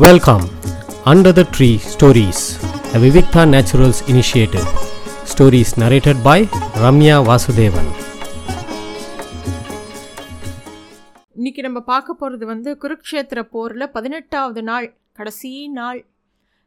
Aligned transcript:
Welcome 0.00 0.44
under 1.10 1.34
the 1.38 1.42
tree 1.54 1.66
stories 1.92 2.42
the 2.92 2.98
Vivikta 3.02 3.42
naturals 3.52 4.00
initiative 4.12 4.68
stories 5.30 5.72
narrated 5.82 6.20
by 6.26 6.44
Ramya 6.84 7.16
Vasudevan 7.28 7.90
இன்னைக்கு 11.36 11.62
நம்ம 11.66 11.82
பார்க்க 11.90 12.16
போகிறது 12.20 12.46
வந்து 12.52 12.72
குருக்ஷேத்திர 12.84 13.42
போரில் 13.56 13.86
பதினெட்டாவது 13.96 14.62
நாள் 14.70 14.88
கடைசி 15.12 15.52
நாள். 15.68 16.00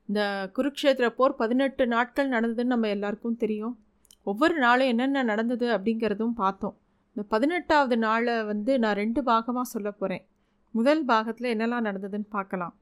இந்த 0.09 0.21
குருக்ஷேத்திர 0.59 1.09
போர் 1.09 1.35
பதினெட்டு 1.41 1.87
நாட்கள் 1.95 2.31
நடந்ததுன்னு 2.35 2.75
நம்ம 2.75 2.93
எல்லாருக்கும் 2.97 3.41
தெரியும். 3.43 3.75
ஒவ்வொரு 4.23 4.57
நாளும் 4.59 4.87
என்னென்ன 4.87 5.27
நடந்தது 5.31 5.67
அப்படிங்கிறதும் 5.77 6.37
பார்த்தோம். 6.43 6.77
இந்த 7.15 7.25
பதினெட்டாவது 7.35 7.97
நாளை 8.07 8.37
வந்து 8.53 8.79
நான் 8.85 8.99
ரெண்டு 9.03 9.23
பாகமாக 9.23 9.67
சொல்ல 9.75 9.91
போகிறேன் 9.91 10.25
முதல் 10.71 11.05
பாகத்தில் 11.05 11.53
என்னெல்லாம் 11.55 11.85
நடந்ததுன்னு 11.89 12.29
பார்க்கலாம். 12.29 12.73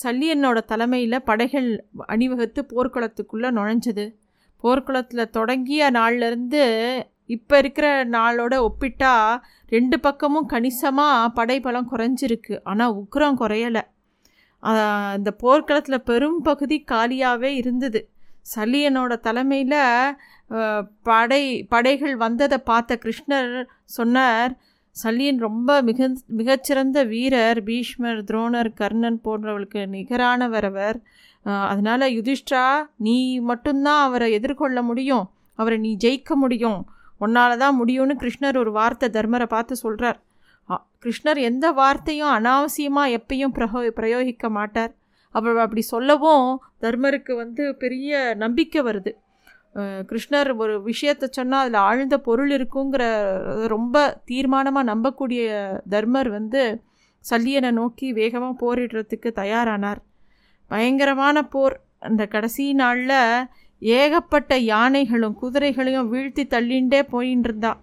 சல்லியனோட 0.00 0.58
தலைமையில் 0.70 1.24
படைகள் 1.28 1.68
அணிவகுத்து 2.12 2.60
போர்க்குளத்துக்குள்ளே 2.72 3.50
நுழைஞ்சது. 3.58 4.06
போர்க்குளத்தில் 4.64 5.32
தொடங்கிய 5.36 5.90
நாள்லேருந்து 5.98 6.62
இப்போ 7.34 7.54
இருக்கிற 7.62 7.86
நாளோட 8.16 8.54
ஒப்பிட்டா 8.68 9.12
ரெண்டு 9.74 9.96
பக்கமும் 10.00 10.50
கணிசமாக 10.52 11.32
படைபலம் 11.38 11.88
குறைஞ்சிருக்கு. 11.92 12.54
ஆனால் 12.70 12.94
உக்ரம் 13.02 13.38
குறையலை. 13.42 13.82
இந்த 15.18 15.30
போர்க்களத்தில் 15.42 16.06
பெரும் 16.10 16.38
பகுதி 16.48 16.78
காலியாகவே 16.92 17.50
இருந்தது. 17.62 18.00
சல்லியனோட 18.54 19.12
தலைமையில் 19.26 19.80
படை 21.08 21.42
படைகள் 21.72 22.14
வந்ததை 22.24 22.58
பார்த்த 22.70 22.98
கிருஷ்ணர் 23.04 23.52
சொன்னார் 23.96 24.52
சல்லியன் 25.02 25.40
ரொம்ப 25.46 25.70
மிக 25.88 26.08
மிகச்சிறந்த 26.38 26.98
வீரர் 27.12 27.60
பீஷ்மர் 27.68 28.20
துரோணர் 28.28 28.70
கர்ணன் 28.80 29.18
போன்றவர்களுக்கு 29.24 29.82
நிகரானவர் 29.94 30.66
அவர் 30.70 30.98
அதனால் 31.72 32.12
யுதிஷ்டா 32.16 32.64
நீ 33.06 33.16
மட்டும்தான் 33.50 34.02
அவரை 34.06 34.28
எதிர்கொள்ள 34.38 34.78
முடியும். 34.90 35.26
அவரை 35.58 35.76
நீ 35.86 35.90
ஜெயிக்க 36.04 36.30
முடியும். 36.44 36.80
உன்னால 37.24 37.50
தான் 37.64 37.76
முடியும்னு 37.80 38.14
கிருஷ்ணர் 38.22 38.60
ஒரு 38.62 38.70
வார்த்தை 38.78 39.08
தர்மரை 39.16 39.46
பார்த்து 39.54 39.76
சொல்கிறார் 39.84 40.18
கிருஷ்ணர் 41.04 41.38
எந்த 41.48 41.66
வார்த்தையும் 41.80 42.32
அனாவசியமாக 42.36 43.14
எப்பயும் 43.18 43.54
பிரகோ 43.56 43.80
பிரயோகிக்க 43.98 44.46
மாட்டார். 44.56 44.92
அவர் 45.34 45.62
அப்படி 45.64 45.82
சொல்லவும் 45.94 46.48
தர்மருக்கு 46.84 47.32
வந்து 47.42 47.62
பெரிய 47.82 48.10
நம்பிக்கை 48.42 48.80
வருது. 48.88 49.12
கிருஷ்ணர் 49.78 50.56
ஒரு 50.56 50.82
விஷயத்தை 50.82 51.28
சொன்னால் 51.30 51.60
அதில் 51.60 51.80
ஆழ்ந்த 51.80 52.18
பொருள் 52.18 52.50
இருக்குங்கிற 52.50 53.02
ரொம்ப 53.66 54.22
தீர்மானமாக 54.26 54.90
நம்பக்கூடிய 54.92 55.44
தர்மர் 55.88 56.28
வந்து 56.28 56.82
சல்லியனை 57.30 57.70
நோக்கி 57.70 58.12
வேகமாக 58.12 58.54
போரிடுறதுக்கு 58.62 59.28
தயாரானார். 59.34 60.00
பயங்கரமான 60.66 61.42
போர். 61.42 61.80
அந்த 61.98 62.26
கடைசி 62.26 62.72
நாளில் 62.72 63.46
ஏகப்பட்ட 63.78 64.56
யானைகளும் 64.56 65.38
குதிரைகளையும் 65.42 66.12
வீழ்த்தி 66.14 66.44
தள்ளிண்டே 66.54 67.00
போயின்னு 67.12 67.46
இருந்தா 67.48 67.80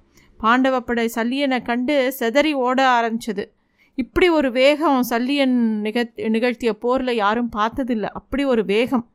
சல்லியனை 1.18 1.62
கண்டு 1.62 2.16
செதறி 2.20 2.54
ஓட 2.54 2.80
ஆரம்பிச்சது. 3.00 3.46
இப்படி 3.96 4.30
ஒரு 4.30 4.52
வேகம் 4.52 5.04
சல்லியன் 5.04 5.82
நிகழ் 5.82 6.12
நிகழ்த்திய 6.16 6.74
போரில் 6.74 7.16
யாரும் 7.16 7.50
பார்த்ததில்லை. 7.50 8.10
அப்படி 8.14 8.46
ஒரு 8.46 8.66
வேகம். 8.66 9.08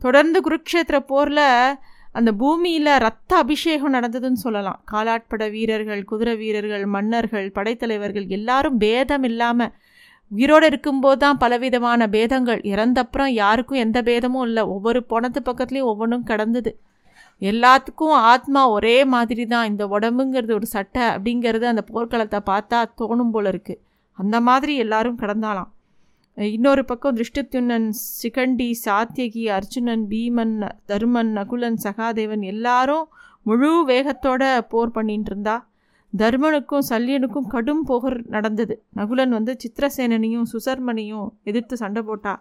தொடர்ந்து 0.00 0.40
குருக்ஷேத்திர 0.40 0.98
போரில் 1.06 1.76
அந்த 2.14 2.30
பூமியில் 2.40 2.90
ரத்த 3.04 3.32
அபிஷேகம் 3.42 3.94
நடந்ததுன்னு 3.96 4.40
சொல்லலாம். 4.46 4.78
காலாட்பட 4.92 5.44
வீரர்கள் 5.54 6.02
குதிரை 6.10 6.34
வீரர்கள் 6.42 6.84
மன்னர்கள் 6.96 7.48
படைத்தலைவர்கள் 7.56 8.26
எல்லாரும் 8.36 8.78
பேதம் 8.84 9.26
இல்லாமல் 9.30 9.72
உயிரோடு 10.30 10.66
இருக்கும்போது 10.70 11.18
தான் 11.24 11.40
பலவிதமான 11.42 12.06
பேதங்கள். 12.14 12.60
இறந்தப்புறம் 12.72 13.32
யாருக்கும் 13.42 13.82
எந்த 13.84 13.98
பேதமும் 14.02 14.46
இல்லை. 14.48 14.62
ஒவ்வொரு 14.74 15.00
போனத்து 15.10 15.40
பக்கத்துலேயும் 15.48 15.90
ஒவ்வொன்றும் 15.92 16.28
கடந்தது. 16.30 16.72
எல்லாத்துக்கும் 17.42 18.16
ஆத்மா 18.32 18.62
ஒரே 18.76 18.96
மாதிரி 19.14 19.44
தான். 19.46 19.68
இந்த 19.70 19.84
உடம்புங்கிறது 19.96 20.52
ஒரு 20.60 20.68
சட்டை 20.76 21.04
அப்படிங்கிறது 21.14 21.66
அந்த 21.72 21.84
போர்க்களத்தை 21.92 22.40
பார்த்தா 22.50 22.80
தோணும் 23.00 23.34
போல 23.36 23.52
இருக்குது 23.54 23.80
அந்த 24.18 24.36
மாதிரி 24.48 24.72
எல்லாரும் 24.84 25.20
கடந்தாலாம். 25.22 25.70
இன்னொரு 26.36 26.82
பக்கம் 26.84 27.16
திருஷ்டத்யுன்னன் 27.16 27.86
சிகண்டி 28.20 28.66
சாத்தியகி 28.84 29.42
அர்ஜுனன் 29.56 30.02
பீமன் 30.12 30.54
தருமன் 30.86 31.30
நகுலன் 31.36 31.78
சகாதேவன் 31.84 32.42
எல்லாரும் 32.52 33.04
முழு 33.42 33.70
வேகத்தோட 33.90 34.42
போர் 34.72 34.92
பண்ணிட்டு 34.92 35.30
இருந்தா 35.30 35.54
தர்மனுக்கும் 36.12 36.86
சல்யனுக்கும் 36.88 37.46
கடும் 37.46 37.84
போகர் 37.88 38.18
நடந்தது. 38.26 38.74
நகுலன் 38.94 39.32
வந்து 39.36 39.52
சித்திரசேனனையும் 39.62 40.48
சுசர்மனையும் 40.52 41.28
எதிர்த்து 41.44 41.76
சண்டை 41.82 42.02
போட்டா 42.02 42.34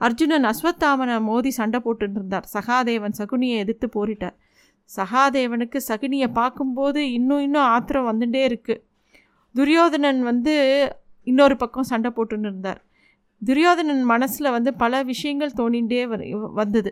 அர்ஜுனன் 0.00 0.46
அஸ்வத்தாமனை 0.50 1.16
மோதி 1.20 1.50
சண்டை 1.50 1.80
போட்டுட்டு 1.86 2.18
இருந்தார். 2.20 2.46
சகாதேவன் 2.54 3.16
சகுனியை 3.20 3.56
எதிர்த்து 3.64 3.88
போரிட்டார். 3.96 4.36
சகாதேவனுக்கு 4.90 5.78
சகுனியை 5.88 6.28
பார்க்கும்போது 6.40 7.00
இன்னும் 7.16 7.42
இன்னும் 7.46 7.68
ஆத்திரம் 7.74 8.08
வந்துட்டே 8.10 8.44
இருக்குது 8.50 8.82
துரியோதனன் 9.54 10.22
வந்து 10.22 10.54
இன்னொரு 11.26 11.56
பக்கம் 11.56 11.90
சண்டை 11.92 12.12
போட்டுன்னு 12.16 12.48
இருந்தார். 12.50 12.80
துரியோதனன் 13.46 14.02
மனசில் 14.04 14.54
வந்து 14.56 14.70
பல 14.74 15.02
விஷயங்கள் 15.02 15.58
தோணிகிட்டே 15.60 16.00
வந்தது. 16.60 16.90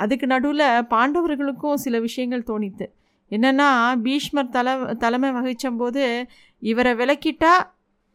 அதுக்கு 0.00 0.26
நடுவில் 0.26 0.66
பாண்டவர்களுக்கும் 0.92 1.82
சில 1.84 1.98
விஷயங்கள் 2.00 2.48
தோணித்து. 2.50 2.86
என்னென்னா 3.30 3.68
பீஷ்மர் 4.02 4.52
தலை 4.56 4.72
தலைமை 5.04 5.30
வகிச்சம்போது 5.30 6.02
இவரை 6.58 6.92
விளக்கிட்டா 6.94 7.52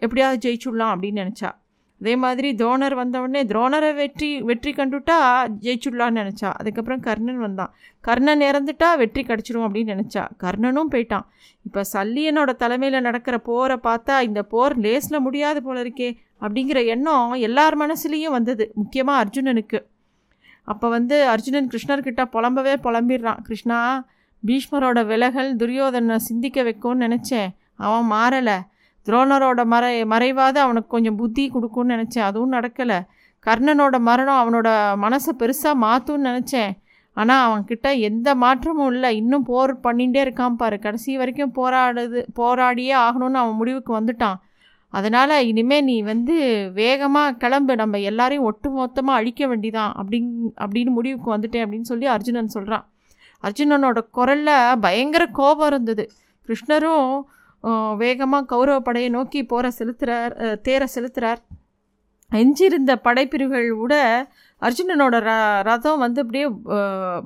எப்படியாவது 0.01 0.37
ஜெயிச்சுடலாம் 0.45 0.93
அப்படின்னு 0.93 1.21
நினச்சா. 1.23 1.49
அதே 2.01 2.15
மாதிரி 2.15 2.49
துரோணர் 2.59 2.93
வந்தவுடனே 2.93 3.41
துரோணரை 3.43 3.89
வெற்றி 3.95 4.29
வெற்றி 4.49 4.71
கண்டுட்டா 4.71 5.17
ஜெயிச்சுடலான்னு 5.65 6.19
நினச்சா. 6.21 6.49
அதுக்கப்புறம் 6.59 7.01
கர்ணன் 7.07 7.41
வந்தான். 7.45 7.71
கர்ணன் 8.07 8.43
இறந்துட்டா 8.49 8.89
வெற்றி 8.97 9.21
கிடச்சிடும் 9.23 9.65
அப்படின்னு 9.65 9.93
நினச்சா. 9.95 10.23
கர்ணனும் 10.43 10.91
போயிட்டான். 10.93 11.25
இப்போ 11.67 11.81
சல்லியனோட 11.93 12.53
தலைமையில் 12.63 13.05
நடக்கிற 13.07 13.37
போரை 13.49 13.77
பார்த்தா 13.83 14.21
இந்த 14.21 14.43
போர் 14.43 14.79
லேஸில் 14.79 15.25
முடியாது 15.27 15.61
போல 15.63 15.83
இருக்கே. 15.83 16.09
அப்படிங்கிற 16.41 16.85
எண்ணம் 16.85 17.31
எல்லார் 17.31 17.77
மனசுலேயும் 17.77 18.35
வந்தது. 18.37 18.71
முக்கியமாக 18.75 19.21
அர்ஜுனனுக்கு. 19.23 19.79
அப்போ 20.63 20.89
வந்து 20.89 21.27
அர்ஜுனன் 21.27 21.67
கிருஷ்ணர்கிட்ட 21.67 22.23
புலம்பவே 22.25 22.73
புலம்பிடுறான். 22.83 23.41
கிருஷ்ணா 23.41 24.07
பீஷ்மரோட 24.47 25.05
விலகல் 25.05 25.55
துரியோதனை 25.55 26.15
சிந்திக்க 26.15 26.63
வைக்கும்னு 26.63 27.05
நினச்சேன். 27.05 27.49
அவன் 27.75 28.11
மாறலை. 28.11 28.57
துரோணரோட 29.07 29.65
மறை 29.65 30.05
மறைவாது 30.05 30.59
அவனுக்கு 30.59 30.87
கொஞ்சம் 30.87 31.15
புத்தி 31.15 31.49
கொடுக்கும்னு 31.49 31.93
நினச்சேன். 31.95 32.27
அதுவும் 32.29 32.53
நடக்கலை. 32.53 32.99
கர்ணனோட 33.45 33.99
மரணம் 33.99 34.39
அவனோட 34.41 34.69
மனசை 35.03 35.33
பெருசாக 35.39 35.81
மாற்றும்னு 35.81 36.29
நினச்சேன். 36.29 36.71
ஆனால் 37.13 37.43
அவன்கிட்ட 37.45 37.99
எந்த 37.99 38.35
மாற்றமும் 38.35 38.91
இல்லை. 38.91 39.15
இன்னும் 39.15 39.43
போர் 39.43 39.79
பண்ணிகிட்டே 39.79 40.21
இருக்கான் 40.25 40.59
பாரு. 40.61 40.79
கடைசி 40.79 41.17
வரைக்கும் 41.17 41.53
போராடுது 41.55 42.19
போராடியே 42.39 42.95
ஆகணும்னு 43.05 43.41
அவன் 43.41 43.59
முடிவுக்கு 43.61 43.99
வந்துட்டான். 43.99 44.37
அதனால் 44.93 45.33
இனிமேல் 45.49 45.85
நீ 45.89 45.95
வந்து 46.11 46.35
வேகமாக 46.79 47.35
கிளம்பு. 47.43 47.73
நம்ம 47.81 47.99
எல்லாரையும் 48.09 48.47
ஒட்டு 48.49 48.69
மொத்தமாக 48.77 49.19
அழிக்க 49.19 49.41
வேண்டிதான். 49.51 49.91
அப்படிங் 50.01 50.31
அப்படின்னு 50.63 50.91
முடிவுக்கு 50.97 51.29
வந்துட்டேன் 51.35 51.65
அப்படின்னு 51.65 51.89
சொல்லி 51.91 52.07
அர்ஜுனன் 52.15 52.55
சொல்கிறான் 52.55 52.85
அர்ஜுனனோட 53.43 53.99
குரலில் 54.17 54.79
பயங்கர 54.85 55.23
கோபம் 55.39 55.69
இருந்தது. 55.71 56.03
கிருஷ்ணரும் 56.47 57.11
வேகமாக 58.01 58.47
கௌரவ 58.51 58.77
படையை 58.79 59.09
நோக்கி 59.15 59.39
போகிற 59.43 59.69
செலுத்துகிறார் 59.79 60.33
தேரை 60.67 60.87
செலுத்துகிறார் 60.95 61.41
எஞ்சிருந்த 62.31 62.91
படைப்பிரிவுகள் 63.05 63.69
கூட 63.81 63.95
அர்ஜுனனோட 64.61 65.15
ர 65.27 65.31
ரதம் 65.67 66.01
வந்து 66.03 66.19
அப்படியே 66.23 66.47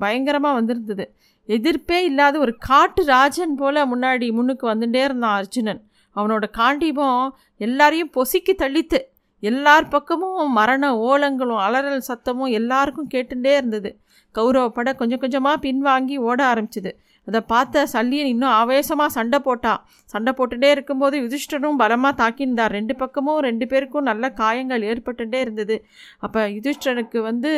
பயங்கரமாக 0.02 0.58
வந்திருந்தது. 0.58 1.04
எதிர்ப்பே 1.48 1.98
இல்லாத 2.10 2.34
ஒரு 2.44 2.52
காட்டு 2.68 3.02
ராஜன் 3.14 3.56
போல் 3.60 3.88
முன்னாடி 3.92 4.26
முன்னுக்கு 4.36 4.66
வந்துட்டே 4.72 5.02
இருந்தான் 5.08 5.36
அர்ஜுனன். 5.40 5.80
அவனோட 6.16 6.44
காண்டீபம் 6.60 7.22
எல்லாரையும் 7.56 8.12
பொசிக்கி 8.16 8.54
தள்ளித்து 8.62 9.00
எல்லார் 9.42 9.88
பக்கமும் 9.88 10.52
மரண 10.52 10.84
ஓலங்களும் 11.08 11.62
அலறல் 11.66 12.06
சத்தமும் 12.08 12.52
எல்லாருக்கும் 12.58 13.10
கேட்டுட்டே 13.14 13.52
இருந்தது. 13.60 13.90
கௌரவ 14.34 14.68
படை 14.68 14.92
கொஞ்சம் 14.94 15.20
கொஞ்சமாக 15.24 15.56
பின்வாங்கி 15.66 16.16
ஓட 16.28 16.38
ஆரம்பிச்சுது. 16.52 16.90
அதை 17.28 17.40
பார்த்த 17.40 17.84
சல்லியன் 17.92 18.30
இன்னும் 18.32 18.54
ஆவேசமாக 18.60 19.14
சண்டை 19.16 19.38
போட்டான் 19.44 19.80
சண்டை 20.12 20.32
போட்டுகிட்டே 20.38 20.70
இருக்கும்போது 20.70 21.16
யுதிஷ்டரும் 21.22 21.80
பலமாக 21.82 22.14
தாக்கியிருந்தார். 22.20 22.72
ரெண்டு 22.78 22.96
பக்கமும் 22.96 23.40
ரெண்டு 23.40 23.66
பேருக்கும் 23.66 24.08
நல்ல 24.10 24.30
காயங்கள் 24.40 24.82
ஏற்பட்டுட்டே 24.90 25.40
இருந்தது. 25.46 25.76
அப்போ 26.18 26.40
யுதிஷ்டனுக்கு 26.56 27.20
வந்து 27.20 27.52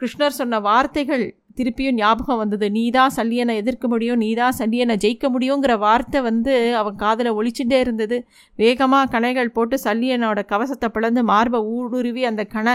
கிருஷ்ணர் 0.00 0.38
சொன்ன 0.38 0.60
வார்த்தைகள் 0.68 1.24
திருப்பியும் 1.58 1.98
ஞாபகம் 2.00 2.40
வந்தது. 2.42 2.66
நீதான் 2.76 3.14
சல்லியனை 3.16 3.54
எதிர்க்க 3.60 3.86
முடியும் 3.92 4.20
நீ 4.24 4.28
தான் 4.40 4.56
சல்லியனை 4.58 4.94
ஜெயிக்க 5.04 5.26
முடியுங்கிற 5.34 5.74
வார்த்தை 5.84 6.20
வந்து 6.28 6.52
அவன் 6.80 7.00
காதில் 7.02 7.36
ஒழிச்சுட்டே 7.38 7.78
இருந்தது. 7.84 8.16
வேகமாக 8.58 9.10
கணைகள் 9.14 9.54
போட்டு 9.56 9.78
சல்லியனோட 9.86 10.42
கவசத்தை 10.52 10.90
பிளந்து 10.96 11.22
மார்பை 11.30 11.60
ஊடுருவி 11.76 12.24
அந்த 12.30 12.44
கணை 12.54 12.74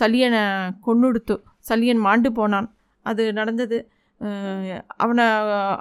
சல்லியனை 0.00 0.42
கொன்னுடுத்து 0.86 1.36
சல்லியன் 1.70 2.04
மாண்டு 2.06 2.30
போனான். 2.38 2.68
அது 3.06 3.24
நடந்தது. 3.40 3.78
அவனை 5.04 5.26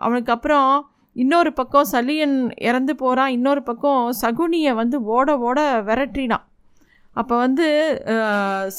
அவனுக்கு 0.06 0.34
அப்புறம் 0.36 0.70
இன்னொரு 1.16 1.52
பக்கம் 1.60 1.92
சல்லியன் 1.94 2.36
இறந்து 2.68 2.94
போகிறான் 3.02 3.34
இன்னொரு 3.38 3.62
பக்கம் 3.70 4.02
சகுனியை 4.22 4.72
வந்து 4.82 4.98
ஓட 5.16 5.38
ஓட 5.48 5.60
விரட்டினான். 5.90 6.46
அப்போ 7.20 7.34
வந்து 7.46 7.68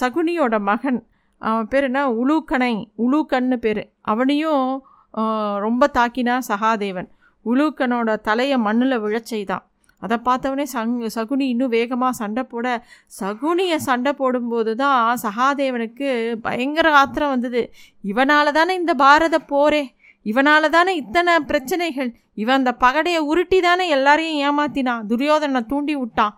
சகுனியோட 0.00 0.54
மகன். 0.70 1.00
அவன் 1.48 1.68
பேர் 1.72 1.86
என்ன? 1.88 2.00
உலூக்கணை. 2.22 2.74
உலூக்கன்னு 3.04 3.56
பேர். 3.66 3.82
அவனையும் 4.12 4.66
ரொம்ப 5.66 5.90
தாக்கினா 5.98 6.34
சகாதேவன். 6.50 7.08
உலூக்கனோட 7.50 8.10
தலையை 8.28 8.56
மண்ணில் 8.66 9.02
விழச் 9.04 9.30
செய்தான். 9.32 9.64
அதை 10.04 10.16
பார்த்தவொடனே 10.26 10.66
சங் 10.72 10.94
சகுனி 11.16 11.44
இன்னும் 11.52 11.74
வேகமாக 11.74 12.18
சண்டை 12.18 12.42
போட 12.52 12.66
சகுனியை 13.20 13.78
சண்டை 13.88 14.12
போடும்போது 14.20 14.72
தான் 14.82 15.20
சகாதேவனுக்கு 15.22 16.08
பயங்கர 16.46 16.88
ஆத்திரம் 17.00 17.32
வந்தது. 17.34 17.62
இவனால் 18.12 18.56
தானே 18.58 18.74
இந்த 18.80 18.94
பாரத 19.04 19.38
போரே. 19.52 19.84
இவனால் 20.32 20.74
தானே 20.76 20.92
இத்தனை 21.02 21.32
பிரச்சனைகள். 21.50 22.10
இவன் 22.42 22.58
அந்த 22.60 22.72
பகடையை 22.84 23.20
உருட்டி 23.30 23.58
தானே 23.68 23.86
எல்லாரையும் 23.96 24.40
ஏமாத்தினான். 24.46 25.06
துரியோதனை 25.12 25.62
தூண்டி 25.72 25.96
விட்டான். 26.02 26.34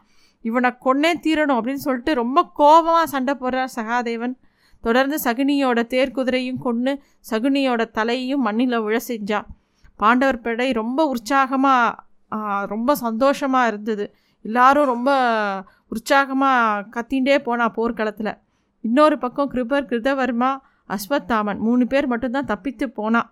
இவனை 0.47 0.71
கொன்னே 0.85 1.11
தீரணும் 1.23 1.59
அப்படின்னு 1.59 1.85
சொல்லிட்டு 1.87 2.15
ரொம்ப 2.15 2.39
கோபமாக 2.55 3.07
சண்டை 3.07 3.35
போடுறார் 3.35 3.75
சகாதேவன். 3.77 4.35
தொடர்ந்து 4.85 5.17
சகுனியோட 5.25 5.81
தேர்குதிரையும் 5.95 6.59
கொன்று 6.59 6.93
சகுனியோட 7.31 7.83
தலையையும் 7.91 8.45
மண்ணில் 8.47 8.81
விழ 8.81 8.97
செஞ்சான் 9.09 9.47
பாண்டவர் 9.97 10.41
படை 10.41 10.69
ரொம்ப 10.73 11.01
உற்சாகமாக 11.07 12.05
ரொம்ப 12.67 12.95
சந்தோஷமாக 12.95 13.67
இருந்தது. 13.67 14.05
எல்லாரும் 14.45 14.85
ரொம்ப 14.85 15.11
உற்சாகமாக 15.89 16.87
கத்திண்டே 16.95 17.39
போனா 17.39 17.69
போர்க்களத்தில். 17.69 18.33
இன்னொரு 18.85 19.19
பக்கம் 19.19 19.51
கிருபர் 19.51 19.89
கிருதவர்மா 19.91 20.51
அஸ்வத்தாமன் 20.89 21.59
மூணு 21.59 21.87
பேர் 21.87 22.07
மட்டும்தான் 22.07 22.45
தப்பித்து 22.45 22.87
போனான் 22.91 23.29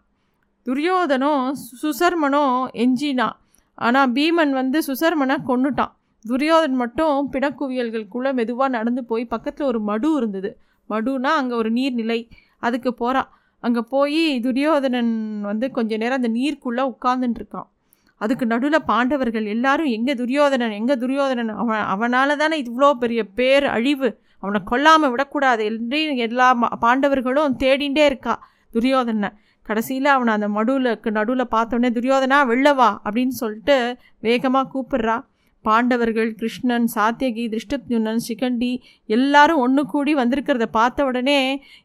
துரியோதனும் 0.67 1.43
சு- 1.61 1.77
சுசர்மனும் 1.83 2.55
எஞ்சினான் 2.75 3.37
ஆனால் 3.79 4.13
பீமன் 4.13 4.51
வந்து 4.51 4.79
சுசர்மனை 4.87 5.37
கொண்டுட்டான் 5.47 5.93
துரியோதன் 6.27 6.75
மட்டும் 6.75 7.33
பிணக்குவியல்களுக்குள்ளே 7.33 8.33
மெதுவாக 8.33 8.71
நடந்து 8.71 9.05
போய் 9.05 9.25
பக்கத்தில் 9.25 9.67
ஒரு 9.67 9.81
மடு 9.81 10.17
இருந்தது. 10.17 10.59
மடுனா 10.91 11.23
அங்கே 11.23 11.55
ஒரு 11.55 11.73
நீர்நிலை. 11.73 12.29
அதுக்கு 12.59 12.95
போகிறான் 12.95 13.31
அங்கே 13.61 13.81
போய் 13.81 14.41
துரியோதனன் 14.41 15.41
வந்து 15.41 15.71
கொஞ்ச 15.71 15.97
நேரம் 15.97 16.23
அந்த 16.23 16.29
நீருக்குள்ளே 16.29 16.93
உட்கார்ந்துட்டுருக்கான் 16.93 17.69
அதுக்கு 18.17 18.47
நடுவில் 18.47 18.85
பாண்டவர்கள் 18.87 19.45
எல்லாரும் 19.45 19.87
எங்கே 19.87 20.15
துரியோதனன் 20.15 20.71
எங்கே 20.71 20.97
துரியோதனன்? 20.97 21.49
அவன் 21.49 21.81
அவனால் 21.81 22.37
தானே 22.37 22.63
இவ்வளோ 22.63 22.93
பெரிய 22.93 23.25
பேர் 23.25 23.65
அழிவு? 23.67 24.19
அவனை 24.39 24.61
கொல்லாமல் 24.65 25.11
விடக்கூடாது 25.11 25.65
என்று 25.65 26.17
எல்லா 26.17 26.63
ம- 26.63 26.85
பாண்டவர்களும் 26.85 27.57
தேடிண்டே 27.59 28.05
இருக்கா 28.05 28.49
துரியோதனை 28.73 29.31
கடைசியில் 29.63 30.05
அவனை 30.05 30.33
அந்த 30.33 30.49
மடுவில் 30.49 31.11
நடுவில் 31.11 31.47
பார்த்தோன்னே 31.51 31.91
துரியோதனா 31.93 32.39
வெள்ளவா? 32.45 32.99
அப்படின்னு 33.05 33.29
சொல்லிட்டு 33.29 33.97
வேகமாக 34.21 34.69
கூப்பிட்றா. 34.75 35.25
பாண்டவர்கள் 35.67 36.31
கிருஷ்ணன் 36.41 36.87
சாத்தியகி 36.95 37.45
திருஷ்டத்யுனன் 37.53 38.23
சிகண்டி 38.27 38.71
எல்லாரும் 39.09 39.63
ஒன்று 39.65 39.83
கூடி 39.93 40.13
வந்திருக்கிறத 40.21 40.67
பார்த்த 40.79 41.07
உடனே 41.11 41.39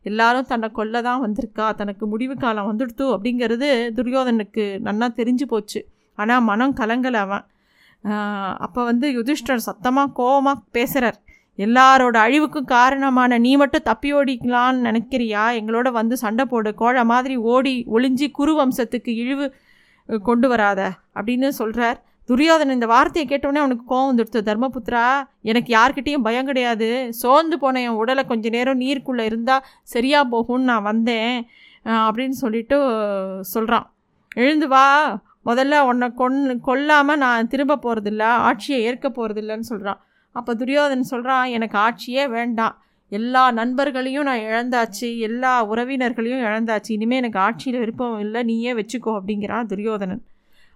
எல்லாரும் 0.09 0.49
தன்னை 0.51 0.69
கொல்ல 0.79 1.01
தான் 1.07 1.23
வந்திருக்கா 1.25 1.67
தனக்கு 1.81 2.05
முடிவு 2.13 2.35
காலம் 2.43 2.69
வந்துடுத்து 2.71 3.05
அப்படிங்கிறது 3.15 3.69
துரியோதனுக்கு 3.97 4.65
நன்னா 4.87 5.09
தெரிஞ்சு 5.19 5.47
போச்சு. 5.53 5.81
ஆனால் 6.17 6.45
மனம் 6.49 6.77
கலங்கலை 6.79 7.19
அவன். 7.25 7.45
அப்போ 8.65 8.81
வந்து 8.89 9.07
யுதிஷ்டர் 9.17 9.67
சத்தமாக 9.67 10.13
கோவமாக 10.19 10.63
பேசுகிறார் 10.77 11.17
எல்லாரோட 11.59 12.15
அழிவுக்கும் 12.25 12.69
காரணமான 12.75 13.37
நீ 13.45 13.51
மட்டும் 13.61 13.87
தப்பி 13.87 14.09
ஓடிக்கலான்னு 14.17 14.85
நினைக்கிறியா? 14.87 15.41
எங்களோட 15.59 15.87
வந்து 15.99 16.15
சண்டை 16.23 16.43
போடு 16.51 16.69
கோழ 16.81 16.97
மாதிரி 17.11 17.35
ஓடி 17.53 17.73
ஒளிஞ்சி 17.95 18.27
குரு 18.37 18.53
வம்சத்துக்கு 18.59 19.13
இழிவு 19.23 19.47
கொண்டு 20.09 20.47
வராத 20.53 20.81
அப்படின்னு 21.17 21.49
சொல்கிறார் 21.61 21.97
துரியோதன் 22.29 22.75
இந்த 22.75 22.87
வார்த்தையை 22.93 23.25
கேட்டோடனே 23.29 23.61
அவனுக்கு 23.63 23.85
கோவம் 23.91 24.09
வந்துடுத்து. 24.09 24.39
தர்மபுத்திரா 24.49 25.05
எனக்கு 25.51 25.69
யார்கிட்டேயும் 25.77 26.25
பயம் 26.27 26.49
கிடையாது. 26.49 26.89
சோர்ந்து 27.21 27.57
போன 27.63 27.81
என் 27.87 27.99
உடலை 28.01 28.23
கொஞ்ச 28.31 28.49
நேரம் 28.57 28.81
நீருக்குள்ளே 28.83 29.23
இருந்தால் 29.31 29.65
சரியாக 29.93 30.29
போகும்னு 30.33 30.69
நான் 30.71 30.87
வந்தேன் 30.91 31.37
அப்படின்னு 32.07 32.37
சொல்லிட்டு 32.43 32.77
சொல்கிறான் 33.53 33.87
எழுந்து 34.43 34.67
வா. 34.73 34.85
முதல்ல 35.49 35.75
உன்னை 35.89 36.07
கொன் 36.21 36.39
கொல்லாமல் 36.67 37.21
நான் 37.23 37.49
திரும்ப 37.53 37.79
போகிறதில்ல 37.85 38.23
ஆட்சியை 38.49 38.79
ஏற்க 38.89 39.07
போகிறதில்லன்னு 39.17 39.67
சொல்கிறான் 39.71 39.99
அப்போ 40.35 40.51
துரியோதன் 40.61 41.11
சொல்கிறான் 41.11 41.45
எனக்கு 41.57 41.77
ஆட்சியே 41.85 42.23
வேண்டாம். 42.37 42.75
எல்லா 43.11 43.43
நண்பர்களையும் 43.59 44.27
நான் 44.29 44.43
இழந்தாச்சு 44.49 45.07
எல்லா 45.27 45.53
உறவினர்களையும் 45.71 46.43
இழந்தாச்சு. 46.47 46.89
இனிமேல் 46.97 47.21
எனக்கு 47.21 47.39
ஆட்சியில் 47.45 47.81
விருப்பம் 47.83 48.19
இல்லை 48.25 48.43
நீயே 48.49 48.73
வச்சுக்கோ 48.79 49.13
அப்படிங்கிறான் 49.19 49.69
துரியோதனன். 49.71 50.21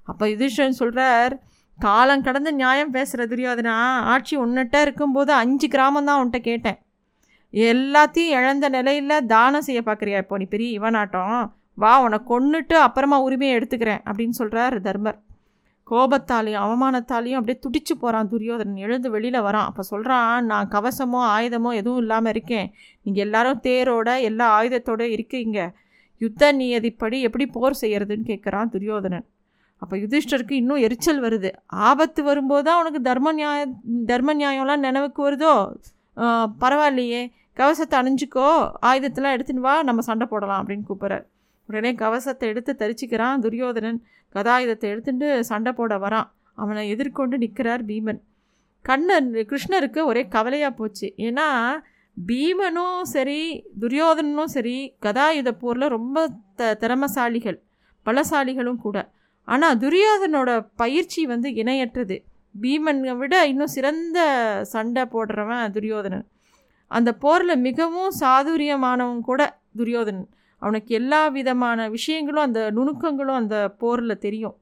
அப்போ 0.07 0.23
யுதிஷ்டன் 0.31 0.79
சொல்கிறார் 0.81 1.33
காலம் 1.79 2.25
கடந்து 2.25 2.51
நியாயம் 2.61 2.93
பேசுகிற 2.95 3.23
துரியோதனா 3.31 3.75
ஆட்சி 4.13 4.35
உன்னிட்ட 4.43 4.77
இருக்கும்போது 4.85 5.31
அஞ்சு 5.41 5.67
கிராமம் 5.75 6.07
தான் 6.09 6.19
உன்கிட்ட 6.21 6.39
கேட்டேன். 6.49 6.77
எல்லாத்தையும் 7.53 8.35
இழந்த 8.37 8.65
நிலையில் 8.75 9.25
தானம் 9.33 9.65
செய்ய 9.67 9.81
பார்க்குறியா 9.87 10.19
இப்போ 10.23 10.37
நீ 10.41 10.45
பெரிய 10.53 10.69
இவனாட்டம்? 10.79 11.41
வா 11.83 11.91
உன்னை 12.05 12.19
கொன்னுட்டு 12.31 12.75
அப்புறமா 12.85 13.17
உரிமையை 13.27 13.53
எடுத்துக்கிறேன் 13.57 14.01
அப்படின்னு 14.07 14.35
சொல்கிறார் 14.39 14.75
தர்மர். 14.87 15.19
கோபத்தாலையும் 15.87 16.63
அவமானத்தாலையும் 16.65 17.39
அப்படியே 17.39 17.57
துடிச்சு 17.65 17.93
போகிறான் 18.01 18.29
துரியோதனன். 18.33 18.79
எழுந்து 18.85 19.07
வெளியில் 19.15 19.45
வரான். 19.47 19.67
அப்போ 19.69 19.83
சொல்கிறான் 19.91 20.45
நான் 20.51 20.71
கவசமோ 20.75 21.21
ஆயுதமோ 21.35 21.71
எதுவும் 21.81 22.01
இல்லாமல் 22.03 22.33
இருக்கேன். 22.33 22.67
நீங்கள் 23.05 23.25
எல்லாரும் 23.27 23.61
தேரோட 23.67 24.09
எல்லா 24.29 24.47
ஆயுதத்தோட 24.59 25.03
இருக்கீங்க. 25.15 25.59
யுத்த 26.21 26.53
நியதிப்படி 26.59 27.19
எப்படி 27.27 27.47
போர் 27.55 27.81
செய்கிறதுன்னு 27.81 28.29
கேட்குறான் 28.31 28.71
துரியோதனன். 28.75 29.25
அப்போ 29.83 29.95
யுதிஷ்டருக்கு 30.01 30.55
இன்னும் 30.61 30.81
எரிச்சல் 30.87 31.21
வருது. 31.25 31.49
ஆபத்து 31.89 32.21
வரும்போது 32.29 32.63
தான் 32.67 32.79
உனக்கு 32.81 32.99
தர்ம 33.09 33.33
நியாய 33.39 33.61
தர்ம 34.11 34.35
நியாயம்லாம் 34.41 34.83
நினைவுக்கு 34.87 35.21
வருதோ? 35.27 35.53
பரவாயில்லையே. 36.63 37.21
கவசத்தை 37.59 37.95
அணிஞ்சுக்கோ. 38.01 38.47
ஆயுதத்தெல்லாம் 38.89 39.35
எடுத்துன்னு 39.37 39.65
வா. 39.67 39.73
நம்ம 39.89 40.03
சண்டை 40.09 40.25
போடலாம் 40.33 40.61
அப்படின்னு 40.61 40.85
கூப்பிட்றார். 40.89 41.25
உடனே 41.69 41.91
கவசத்தை 42.03 42.45
எடுத்து 42.51 42.71
தரிச்சிக்கிறான் 42.81 43.43
துரியோதனன். 43.45 43.99
கதாயுதத்தை 44.35 44.87
எடுத்துட்டு 44.93 45.27
சண்டை 45.49 45.71
போட 45.79 45.97
வரான். 46.05 46.29
அவனை 46.61 46.83
எதிர்கொண்டு 46.93 47.35
நிற்கிறார் 47.43 47.83
பீமன். 47.89 48.21
கண்ணன் 48.85 49.29
கிருஷ்ணருக்கு 49.49 49.99
ஒரே 50.11 50.23
கவலையாக 50.35 50.73
போச்சு. 50.79 51.07
ஏன்னா 51.27 51.47
பீமனும் 52.17 52.97
சரி 53.13 53.39
துரியோதனனும் 53.81 54.51
சரி 54.55 54.75
கதாயுத 55.05 55.51
போரில் 55.61 55.93
ரொம்ப 55.97 56.25
த 56.59 56.71
திறமசாலிகள் 56.81 57.57
பலசாலிகளும் 58.05 58.81
கூட. 58.85 58.97
ஆனால் 59.47 59.79
துரியோதனோட 59.83 60.49
பயிற்சி 60.75 61.21
வந்து 61.31 61.49
இணையற்றது. 61.61 62.17
பீமனை 62.55 63.13
விட 63.21 63.35
இன்னும் 63.51 63.73
சிறந்த 63.75 64.17
சண்டை 64.73 65.03
போடுறவன் 65.13 65.73
துரியோதனன். 65.75 66.25
அந்த 66.91 67.09
போரில் 67.23 67.63
மிகவும் 67.67 68.11
சாதுரியமானவன் 68.21 69.21
கூட 69.29 69.41
துரியோதனன். 69.79 70.29
அவனுக்கு 70.61 70.91
எல்லா 70.99 71.21
விதமான 71.37 71.87
விஷயங்களும் 71.95 72.45
அந்த 72.47 72.59
நுணுக்கங்களும் 72.77 73.39
அந்த 73.41 73.57
போரில் 73.81 74.21
தெரியும். 74.25 74.55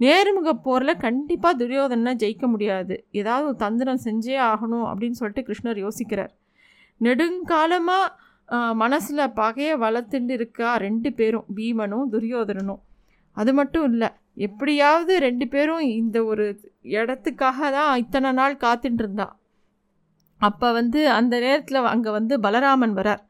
நேர்முக 0.00 0.50
போரில் 0.66 1.00
கண்டிப்பாக 1.04 1.58
துரியோதனை 1.60 2.12
ஜெயிக்க 2.22 2.46
முடியாது. 2.46 2.94
ஏதாவது 3.20 3.46
ஒரு 3.50 3.58
தந்திரம் 3.64 4.04
செஞ்சே 4.04 4.36
ஆகணும் 4.50 4.86
அப்படின்னு 4.90 5.18
சொல்லிட்டு 5.20 5.46
கிருஷ்ணர் 5.48 5.80
யோசிக்கிறார். 5.86 6.32
நெடுங்காலமாக 7.00 8.74
மனசில் 8.82 9.32
பகையை 9.40 9.74
வளர்த்துட்டு 9.84 10.34
இருக்கா 10.38 10.68
ரெண்டு 10.86 11.08
பேரும் 11.12 11.48
பீமனும் 11.56 12.06
துரியோதனனும். 12.12 12.80
அது 13.36 13.50
மட்டும் 13.58 13.86
இல்லை 13.90 14.08
எப்படியாவது 14.46 15.12
ரெண்டு 15.26 15.46
பேரும் 15.52 15.84
இந்த 16.00 16.18
ஒரு 16.30 16.44
இடத்துக்காக 16.96 17.70
தான் 17.76 17.92
இத்தனை 18.02 18.30
நாள் 18.38 18.62
காத்துட்டு 18.64 19.02
இருந்தா. 19.02 19.26
அப்போ 20.40 20.68
வந்து 20.78 21.00
அந்த 21.18 21.34
நேரத்தில் 21.44 21.90
அங்கே 21.92 22.10
வந்து 22.18 22.34
பலராமன் 22.46 22.94
வரார். 22.98 23.22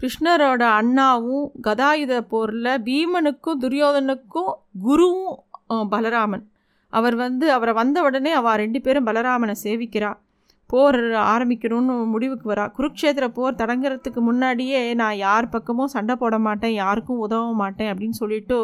கிருஷ்ணரோட 0.00 0.64
அண்ணாவும் 0.80 1.46
கதாயுத 1.66 2.14
போரில் 2.32 2.72
பீமனுக்கும் 2.88 3.60
துரியோதனுக்கும் 3.64 4.52
குருவும் 4.86 5.38
பலராமன். 5.94 6.44
அவர் 6.92 7.16
வந்து 7.24 7.46
அவரை 7.56 7.72
வந்த 7.80 7.98
உடனே 8.08 8.30
அவ 8.38 8.54
ரெண்டு 8.62 8.78
பேரும் 8.86 9.08
பலராமனை 9.08 9.54
சேவிக்கிறாள் 9.64 10.18
போர் 10.70 10.98
ஆரம்பிக்கணும்னு 11.32 11.94
முடிவுக்கு 12.12 12.46
வரா. 12.52 12.64
குருக்ஷேத்திர 12.78 13.26
போர் 13.38 13.60
தொடங்குறதுக்கு 13.62 14.20
முன்னாடியே 14.28 14.80
நான் 14.94 15.16
யார் 15.16 15.48
பக்கமும் 15.48 15.92
சண்டை 15.94 16.14
போட 16.16 16.38
மாட்டேன் 16.38 16.74
யாருக்கும் 16.82 17.22
உதவ 17.26 17.52
மாட்டேன் 17.62 17.90
அப்படின்னு 17.92 18.18
சொல்லிட்டு 18.22 18.58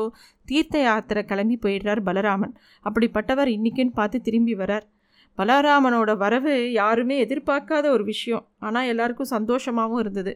தீர்த்த 0.49 0.83
யாத்திரை 0.89 1.23
கிளம்பி 1.25 1.57
போயிடுறார் 1.63 2.03
பலராமன். 2.09 2.55
அப்படிப்பட்டவர் 2.87 3.51
இன்னைக்குன்னு 3.57 3.99
பார்த்து 4.01 4.21
திரும்பி 4.21 4.57
வரார் 4.57 4.87
பலராமனோட 5.39 6.11
வரவு 6.17 6.53
யாருமே 6.73 7.17
எதிர்பார்க்காத 7.25 7.87
ஒரு 7.97 8.05
விஷயம். 8.05 8.45
ஆனால் 8.59 8.87
எல்லாருக்கும் 8.87 9.33
சந்தோஷமாகவும் 9.37 10.03
இருந்தது. 10.05 10.33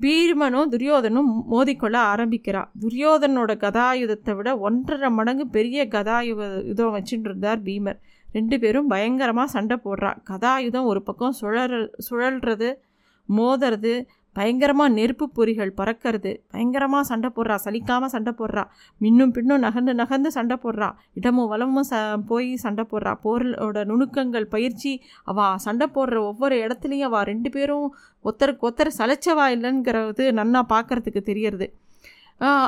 பீமனும் 0.00 0.70
துரியோதனும் 0.72 1.30
மோதிக்கொள்ள 1.52 1.96
ஆரம்பிக்கிறா. 2.12 2.60
துரியோதனோட 2.80 3.52
கதாயுதத்தை 3.64 4.34
விட 4.36 4.50
ஒன்றரை 4.58 5.08
மடங்கு 5.10 5.44
பெரிய 5.56 5.86
கதாயுத 5.94 6.42
யுதம் 6.66 6.94
வச்சுட்டு 6.96 7.28
இருந்தார் 7.30 7.60
பீமர். 7.62 7.98
ரெண்டு 8.36 8.56
பேரும் 8.62 8.90
பயங்கரமாக 8.92 9.54
சண்டை 9.56 9.76
போடுறா. 9.84 10.12
கதாயுதம் 10.30 10.88
ஒரு 10.92 11.02
பக்கம் 11.08 11.36
சுழற 11.40 11.80
சுழல்றது 12.08 12.70
மோதுறது 13.28 13.94
பயங்கரமாக 14.36 14.94
நெருப்பு 14.96 15.26
பொறிகள் 15.36 15.70
பறக்கிறது 15.78 16.32
பயங்கரமாக 16.52 17.08
சண்டை 17.08 17.28
போடுறா. 17.36 17.56
சலிக்காமல் 17.64 18.12
சண்டை 18.14 18.32
போடுறா. 18.40 18.64
மின்னும் 19.00 19.32
பின்னும் 19.36 19.62
நகர்ந்து 19.66 19.92
நகர்ந்து 19.94 20.30
சண்டை 20.36 20.56
போடுறா. 20.64 20.88
இடமும் 21.18 21.50
வளமும் 21.52 21.88
ச 21.90 21.94
போய் 22.30 22.50
சண்டை 22.64 22.84
போடுறா. 22.92 23.12
போரோட 23.24 23.84
நுணுக்கங்கள் 23.90 24.46
பயிற்சி 24.54 24.92
அவள் 25.24 25.58
சண்டை 25.66 25.88
போடுற 25.96 26.18
ஒவ்வொரு 26.30 26.56
இடத்துலையும் 26.66 27.08
அவள் 27.10 27.28
ரெண்டு 27.32 27.50
பேரும் 27.50 27.88
ஒத்தருக்கு 28.24 28.68
ஒத்தர் 28.70 28.96
சலைச்சவா 29.00 29.46
இல்லைங்கிறது 29.56 30.26
நன்னா 30.40 30.62
பார்க்குறதுக்கு 30.74 31.22
தெரியறது. 31.30 31.68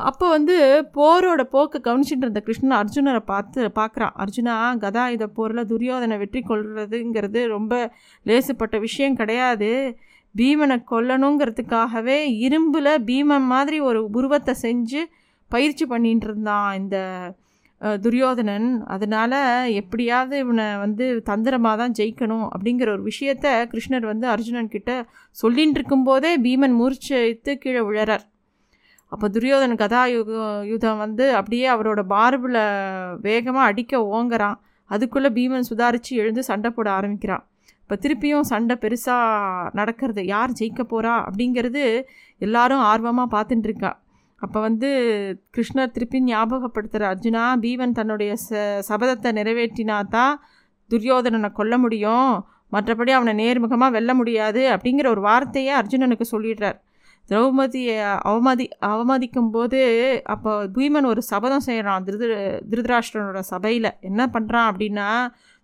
அப்போ 0.08 0.26
வந்து 0.28 0.54
போரோட 0.96 1.42
போக்கு 1.52 1.78
கவனிச்சுட்டு 1.84 2.24
இருந்த 2.26 2.40
கிருஷ்ணன் 2.46 2.78
அர்ஜுனரை 2.78 3.20
பார்த்து 3.24 3.60
பார்க்குறான் 3.76 4.14
அர்ஜுனா 4.22 4.54
கதா 4.84 5.04
இதை 5.14 5.26
போரில் 5.36 5.68
துரியோதனை 5.72 6.16
வெற்றி 6.22 6.40
கொள்கிறதுங்கிறது 6.48 7.40
ரொம்ப 7.56 7.74
லேசுப்பட்ட 8.26 8.78
விஷயம் 8.86 9.18
கிடையாது. 9.20 9.70
பீமனை 10.34 10.76
கொல்லணுங்கிறதுக்காகவே 10.90 12.18
இரும்பில் 12.46 12.90
பீமன் 13.10 13.46
மாதிரி 13.52 13.78
ஒரு 13.90 14.00
உருவத்தை 14.18 14.54
செஞ்சு 14.64 15.00
பயிற்சி 15.50 15.84
பண்ணிகிட்டு 15.92 16.28
இருந்தான் 16.28 16.68
இந்த 16.80 16.96
துரியோதனன். 18.02 18.68
அதனால் 18.94 19.38
எப்படியாவது 19.80 20.34
இவனை 20.44 20.66
வந்து 20.84 21.04
தந்திரமாக 21.30 21.76
தான் 21.82 21.96
ஜெயிக்கணும். 21.98 22.46
அப்படிங்கிற 22.54 22.90
ஒரு 22.96 23.04
விஷயத்த 23.10 23.46
கிருஷ்ணர் 23.72 24.10
வந்து 24.12 24.26
அர்ஜுனன் 24.34 24.72
கிட்ட 24.74 24.90
சொல்லின்னு 25.36 25.78
இருக்கும்போதே 25.78 26.32
பீமன் 26.46 26.76
மூர்ச்சித்து 26.80 27.54
கீழே 27.64 27.82
விழறார் 27.88 28.26
அப்போ 29.12 29.26
துரியோதன 29.34 29.76
கதா 29.82 30.00
யுதம் 30.72 31.00
வந்து 31.04 31.24
அப்படியே 31.38 31.66
அவரோட 31.74 32.00
மார்பில் 32.14 32.60
வேகமாக 33.26 33.68
அடிக்க 33.70 33.94
ஓங்குறான். 34.16 34.58
அதுக்குள்ளே 34.90 35.30
பீமன் 35.38 35.68
சுதாரித்து 35.70 36.12
எழுந்து 36.20 36.42
சண்டை 36.50 36.70
போட 36.76 36.88
ஆரம்பிக்கிறான். 36.98 37.44
இப்போ 37.82 37.96
திருப்பியும் 38.04 38.48
சண்டை 38.50 38.74
பெருசாக 38.84 39.70
நடக்கிறது. 39.78 40.22
யார் 40.34 40.56
ஜெயிக்க 40.58 40.82
போகிறா 40.92 41.14
அப்படிங்கிறது 41.28 41.82
எல்லாரும் 42.46 42.84
ஆர்வமாக 42.90 43.28
பார்த்துட்டுருக்கா 43.36 43.92
அப்போ 44.42 44.58
வந்து 44.66 44.88
கிருஷ்ணர் 45.54 45.94
திருப்பி 45.94 46.18
ஞாபகப்படுத்துகிற 46.26 47.04
அர்ஜுனா 47.12 47.42
பீமன் 47.64 47.96
தன்னுடைய 47.98 48.30
ச 48.44 48.60
சபதத்தை 48.88 49.30
நிறைவேற்றினா 49.38 49.96
தான் 50.14 50.34
துரியோதனனை 50.90 51.50
கொல்ல 51.58 51.74
முடியும். 51.78 52.30
மற்றபடி 52.72 53.12
அவனை 53.16 53.32
நேர்முகமாக 53.42 53.94
வெல்ல 53.96 54.10
முடியாது 54.20 54.62
அப்படிங்கிற 54.74 55.06
ஒரு 55.14 55.22
வார்த்தையை 55.28 55.72
அர்ஜுனனுக்கு 55.80 56.26
சொல்லிடுறார். 56.34 56.78
திரௌபதியை 57.30 57.96
அவமதி 58.30 58.64
அவமதிக்கும் 58.90 59.50
போது 59.56 59.80
அப்போ 60.34 60.52
பீமன் 60.76 61.08
ஒரு 61.10 61.22
சபதம் 61.22 61.64
செய்கிறான் 61.66 62.06
திருது 62.06 62.26
திருதராஷ்டிரனோட 62.70 63.40
சபையில். 63.52 63.90
என்ன 64.00 64.20
பண்ணுறான் 64.34 64.68
அப்படின்னா 64.70 65.08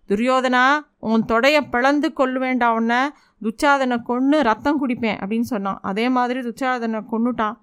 துரியோதனா 0.09 0.65
உன் 1.11 1.23
தொடையை 1.31 1.61
பிளந்து 1.69 2.09
கொள்ள 2.13 2.39
வேண்டாம் 2.39 2.75
உன்னை. 2.75 2.99
துச்சாதனை 3.45 3.97
கொன்று 4.09 4.37
ரத்தம் 4.41 4.79
குடிப்பேன் 4.83 5.17
அப்படின்னு 5.21 5.47
சொன்னான். 5.53 5.79
அதே 5.81 6.05
மாதிரி 6.09 6.39
துச்சாதனை 6.39 7.01
கொண்டுட்டான் 7.13 7.57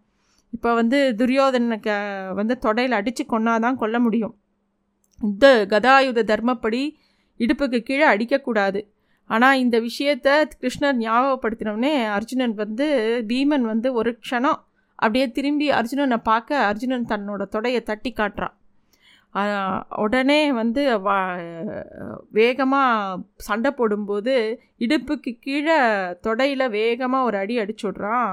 இப்போ 0.52 0.70
வந்து 0.74 0.98
துரியோதனுக்கு 1.18 1.94
வந்து 2.34 2.54
தொடையில் 2.66 2.98
அடித்து 2.98 3.24
கொன்னாதான் 3.30 3.80
கொல்ல 3.82 3.98
முடியும். 3.98 4.34
இந்த 5.20 5.46
கதாயுத 5.72 6.24
தர்மப்படி 6.32 6.82
இடுப்புக்கு 7.40 7.78
கீழே 7.88 8.06
அடிக்கக்கூடாது. 8.14 8.80
ஆனால் 9.30 9.60
இந்த 9.62 9.76
விஷயத்த 9.88 10.28
கிருஷ்ணர் 10.62 10.98
ஞாபகப்படுத்தினோடனே 11.04 11.92
அர்ஜுனன் 12.16 12.54
வந்து 12.62 12.86
பீமன் 13.30 13.64
வந்து 13.72 13.88
ஒரு 14.00 14.10
க்ஷணம். 14.24 14.60
அப்படியே 14.98 15.26
திரும்பி 15.36 15.66
அர்ஜுனனை 15.78 16.18
பார்க்க 16.28 16.66
அர்ஜுனன் 16.70 17.10
தன்னோட 17.12 17.42
தொடையை 17.54 17.80
தட்டி 17.90 18.10
காட்டுறான். 18.18 18.54
உடனே 20.04 20.40
வந்து 20.58 20.82
வேகமாக 22.38 23.16
சண்டை 23.46 23.70
போடும்போது 23.78 24.34
இடுப்புக்கு 24.84 25.32
கீழே 25.46 25.78
தொடையில் 26.26 26.66
வேகமாக 26.76 27.28
ஒரு 27.28 27.36
அடி 27.42 27.54
அடிச்சு 27.62 27.86
விட்றான் 27.88 28.28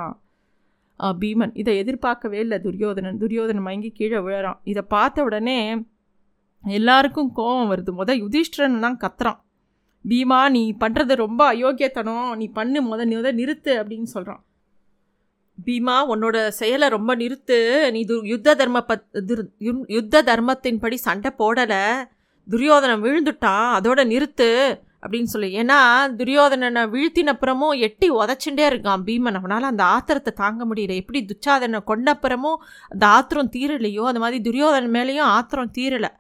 பீமன். 1.22 1.54
இதை 1.62 1.74
எதிர்பார்க்கவே 1.84 2.40
இல்லை 2.46 2.58
துரியோதனன். 2.66 3.20
துரியோதனன் 3.24 3.66
மயங்கி 3.68 3.92
கீழே 4.00 4.20
விழறான். 4.28 4.60
இதை 4.72 4.84
பார்த்த 4.96 5.24
உடனே 5.30 5.58
எல்லாருக்கும் 6.64 7.32
கோபம் 7.40 7.72
வருது. 7.72 7.92
முத 8.02 8.14
யுதிஷ்டிரன் 8.24 8.84
தான் 8.86 9.00
கத்துறான். 9.06 9.40
பீமா 10.10 10.50
நீ 10.50 10.76
பண்ணுறது 10.80 11.16
ரொம்ப 11.16 11.42
அயோக்கியத்தனம். 11.54 12.36
நீ 12.36 12.48
பண்ணு 12.48 12.80
முத 12.84 13.02
முத 13.10 13.32
நிறுத்து 13.42 13.72
அப்படின்னு 13.82 14.10
சொல்கிறான் 14.16 14.44
பீமா 15.66 15.96
உன்னோட 16.12 16.38
செயலை 16.60 16.88
ரொம்ப 16.90 17.16
நிறுத்து. 17.16 17.58
நீ 17.92 18.00
து 18.10 18.16
யுத்த 18.26 18.56
தர்ம 18.56 18.80
பத் 18.90 19.04
யுத்த 19.98 20.24
தர்மத்தின்படி 20.30 20.94
சண்டை 20.94 21.32
போடலை. 21.42 21.84
துரியோதனம் 22.48 23.04
விழுந்துட்டான். 23.06 23.68
அதோட 23.78 24.02
நிறுத்து 24.14 24.48
அப்படின்னு 25.02 25.30
சொல்லி. 25.34 25.50
ஏன்னா 25.62 25.78
துரியோதனனை 26.20 26.82
வீழ்த்தினப்புறமும் 26.96 27.76
எட்டி 27.80 28.08
உதச்சுட்டே 28.12 28.66
இருக்கான் 28.72 29.04
பீமன். 29.06 29.38
அவனால் 29.40 29.70
அந்த 29.72 29.84
ஆத்திரத்தை 29.84 30.34
தாங்க 30.34 30.66
முடியல. 30.66 30.96
எப்படி 31.02 31.22
துச்சாதனை 31.32 31.82
கொண்டப்புறமும் 31.92 32.60
அந்த 32.90 33.06
ஆத்திரம் 33.06 33.52
தீரலையோ? 33.52 34.04
அந்த 34.12 34.20
மாதிரி 34.20 34.40
துரியோதன் 34.50 34.90
மேலேயும் 34.98 35.30
ஆத்திரம் 35.38 35.72
தீரலை. 35.78 36.12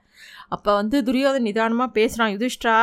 அப்போ 0.49 0.71
வந்து 0.75 0.99
துரியோதன் 1.01 1.47
நிதானமாக 1.49 1.91
பேசுகிறான் 1.91 2.33
யுதிஷ்டா 2.37 2.77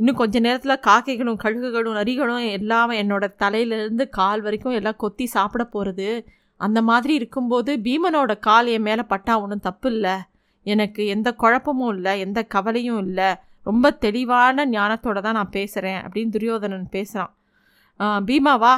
இன்னும் 0.00 0.18
கொஞ்ச 0.20 0.36
நேரத்தில் 0.44 0.82
காக்கைகளும் 0.86 1.40
கழுகுகளும் 1.42 1.96
நரிகளும் 1.98 2.46
எல்லாம் 2.58 2.92
என்னோட 3.00 3.24
தலையிலேருந்து 3.42 4.04
கால் 4.18 4.40
வரைக்கும் 4.46 4.76
எல்லாம் 4.78 5.00
கொத்தி 5.02 5.26
சாப்பிட 5.34 5.64
போகிறது 5.74 6.08
அந்த 6.60 6.78
மாதிரி 6.88 7.12
இருக்கும்போது 7.20 7.72
பீமனோட 7.86 8.32
கால் 8.46 8.68
என் 8.74 8.86
மேலே 8.88 9.04
பட்டா 9.12 9.34
ஒன்றும் 9.42 9.62
தப்பு 9.66 9.88
இல்லை. 9.94 10.14
எனக்கு 10.66 11.02
எந்த 11.14 11.28
குழப்பமும் 11.42 11.92
இல்லை 11.96 12.12
எந்த 12.24 12.40
கவலையும் 12.54 13.00
இல்லை. 13.06 13.30
ரொம்ப 13.68 13.90
தெளிவான 14.04 14.66
ஞானத்தோடு 14.74 15.20
தான் 15.26 15.38
நான் 15.38 15.54
பேசுகிறேன் 15.58 16.00
அப்படின்னு 16.04 16.34
துரியோதனன் 16.36 16.88
பேசுகிறான் 16.96 17.32
பீமா 18.28 18.54
வா 18.64 18.74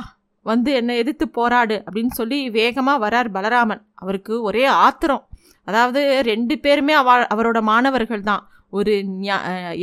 வந்து 0.46 0.70
என்னை 0.80 0.94
எதிர்த்து 1.02 1.26
போராடு 1.38 1.76
அப்படின்னு 1.86 2.12
சொல்லி 2.18 2.38
வேகமாக 2.58 3.02
வரார் 3.04 3.28
பலராமன். 3.36 3.82
அவருக்கு 4.02 4.34
ஒரே 4.48 4.64
ஆத்திரம். 4.86 5.24
அதாவது 5.68 6.00
ரெண்டு 6.30 6.54
பேருமே 6.64 6.94
அவ 7.00 7.16
அவரோட 7.34 7.60
மாணவர்கள் 7.70 8.26
தான். 8.30 8.44
ஒரு 8.72 8.92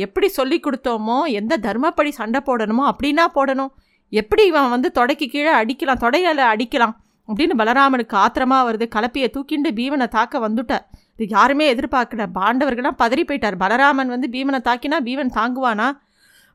எப்படி 0.04 0.28
சொல்லி 0.38 0.58
கொடுத்தோமோ 0.64 1.18
எந்த 1.40 1.54
தர்மப்படி 1.66 2.10
சண்டை 2.20 2.40
போடணுமோ 2.48 2.84
அப்படின்னா 2.90 3.24
போடணும். 3.36 3.72
எப்படி 4.12 4.42
இவன் 4.50 4.72
வந்து 4.74 4.88
தொடைக்கு 4.98 5.26
கீழே 5.34 5.52
அடிக்கலாம் 5.60 6.02
தொடையால் 6.04 6.42
அடிக்கலாம் 6.54 6.94
அப்படின்னு 7.28 7.54
பலராமனுக்கு 7.60 8.16
ஆத்திரமாக 8.24 8.66
வருது. 8.68 8.86
கலப்பியை 8.96 9.28
தூக்கிண்டு 9.36 9.70
பீமனை 9.78 10.06
தாக்க 10.16 10.38
வந்துட்டார். 10.46 10.84
இது 11.16 11.26
யாருமே 11.36 11.66
எதிர்பார்க்கல. 11.74 12.22
பாண்டவர்கள்லாம் 12.38 13.00
பதறி 13.02 13.22
போயிட்டார். 13.28 13.56
பலராமன் 13.62 14.12
வந்து 14.14 14.28
பீமனை 14.34 14.60
தாக்கினா 14.68 14.98
பீமன் 15.08 15.32
தாங்குவானா? 15.38 15.88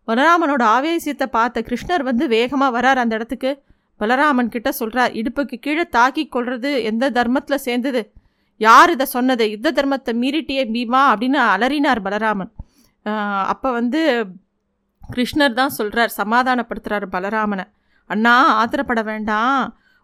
பலராமனோட 0.08 0.64
ஆவேசியத்தை 0.76 1.28
பார்த்த 1.38 1.64
கிருஷ்ணர் 1.70 2.04
வந்து 2.10 2.28
வேகமாக 2.36 2.72
வரார் 2.78 3.02
அந்த 3.04 3.14
இடத்துக்கு. 3.20 3.52
பலராமன் 4.00 4.54
கிட்ட 4.54 4.70
சொல்கிறார் 4.80 5.16
இடுப்புக்கு 5.20 5.58
கீழே 5.66 5.84
தாக்கி 5.98 6.24
கொள்வது 6.36 6.70
எந்த 6.90 7.10
தர்மத்தில் 7.18 7.64
சேர்ந்தது? 7.66 8.02
யார் 8.68 8.94
இதை 8.96 9.06
சொன்னது? 9.16 9.46
யுத்த 9.54 9.74
தர்மத்தை 9.80 10.14
மீறிட்டியே 10.24 10.64
பீமா 10.76 11.02
அப்படின்னு 11.12 11.40
அலறினார் 11.56 12.06
பலராமன். 12.08 12.52
அப்போ 13.54 13.70
வந்து 13.80 14.02
கிருஷ்ணர் 15.02 15.60
தான் 15.60 15.76
சொல்கிறார் 15.80 16.18
சமாதானப்படுத்துகிறார் 16.22 17.06
பலராமனை. 17.16 17.66
அண்ணா 18.10 18.34
ஆத்திரப்பட 18.62 19.02
வேண்டாம். 19.12 19.62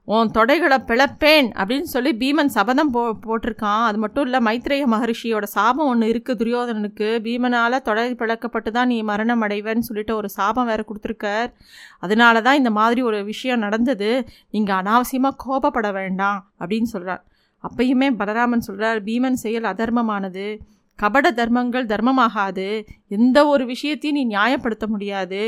உன் 0.08 0.32
தொடைகளை 0.38 0.78
பிளப்பேன் 0.90 1.48
அப்படின்னு 1.60 1.90
சொல்லி 1.94 2.12
பீமன் 2.22 2.52
சபதம் 2.56 2.92
போ 2.96 3.04
போட்டிருக்கான். 3.26 3.84
அது 3.90 3.98
மட்டும் 4.04 4.26
இல்லை 4.28 4.40
மைத்ரேய 4.48 4.84
மகரிஷியோட 4.94 5.46
சாபம் 5.56 5.90
ஒன்று 5.92 6.10
இருக்குது 6.14 6.40
துரியோதனனுக்கு. 6.42 7.08
பீமனால் 7.26 7.78
தொடை 7.88 8.04
பிளக்கப்பட்டு 8.22 8.72
தான் 8.78 8.90
நீ 8.94 8.98
மரணம் 9.12 9.44
அடைவேன்னு 9.48 9.88
சொல்லிட்டு 9.90 10.14
ஒரு 10.20 10.30
சாபம் 10.38 10.70
வேறு 10.72 10.86
கொடுத்துருக்கார். 10.90 11.50
அதனால 12.06 12.42
தான் 12.48 12.60
இந்த 12.62 12.74
மாதிரி 12.80 13.04
ஒரு 13.10 13.22
விஷயம் 13.32 13.64
நடந்தது. 13.68 14.12
நீங்கள் 14.56 14.80
அனாவசியமாக 14.82 15.40
கோபப்பட 15.46 15.90
வேண்டாம் 16.00 16.40
அப்படின்னு 16.62 16.92
சொல்கிறார் 16.96 17.24
அப்பயுமே 17.68 18.08
பலராமன் 18.22 18.66
சொல்கிறார் 18.68 19.00
பீமன் 19.08 19.42
செயல் 19.44 19.68
அதர்மமானது 19.72 20.46
கபட 21.00 21.28
தர்மங்கள் 21.40 21.88
தர்மமாகாது 21.92 22.68
எந்த 23.16 23.38
ஒரு 23.54 23.64
விஷயத்தையும் 23.72 24.18
நீ 24.18 24.24
நியாயப்படுத்த 24.36 24.86
முடியாது. 24.92 25.42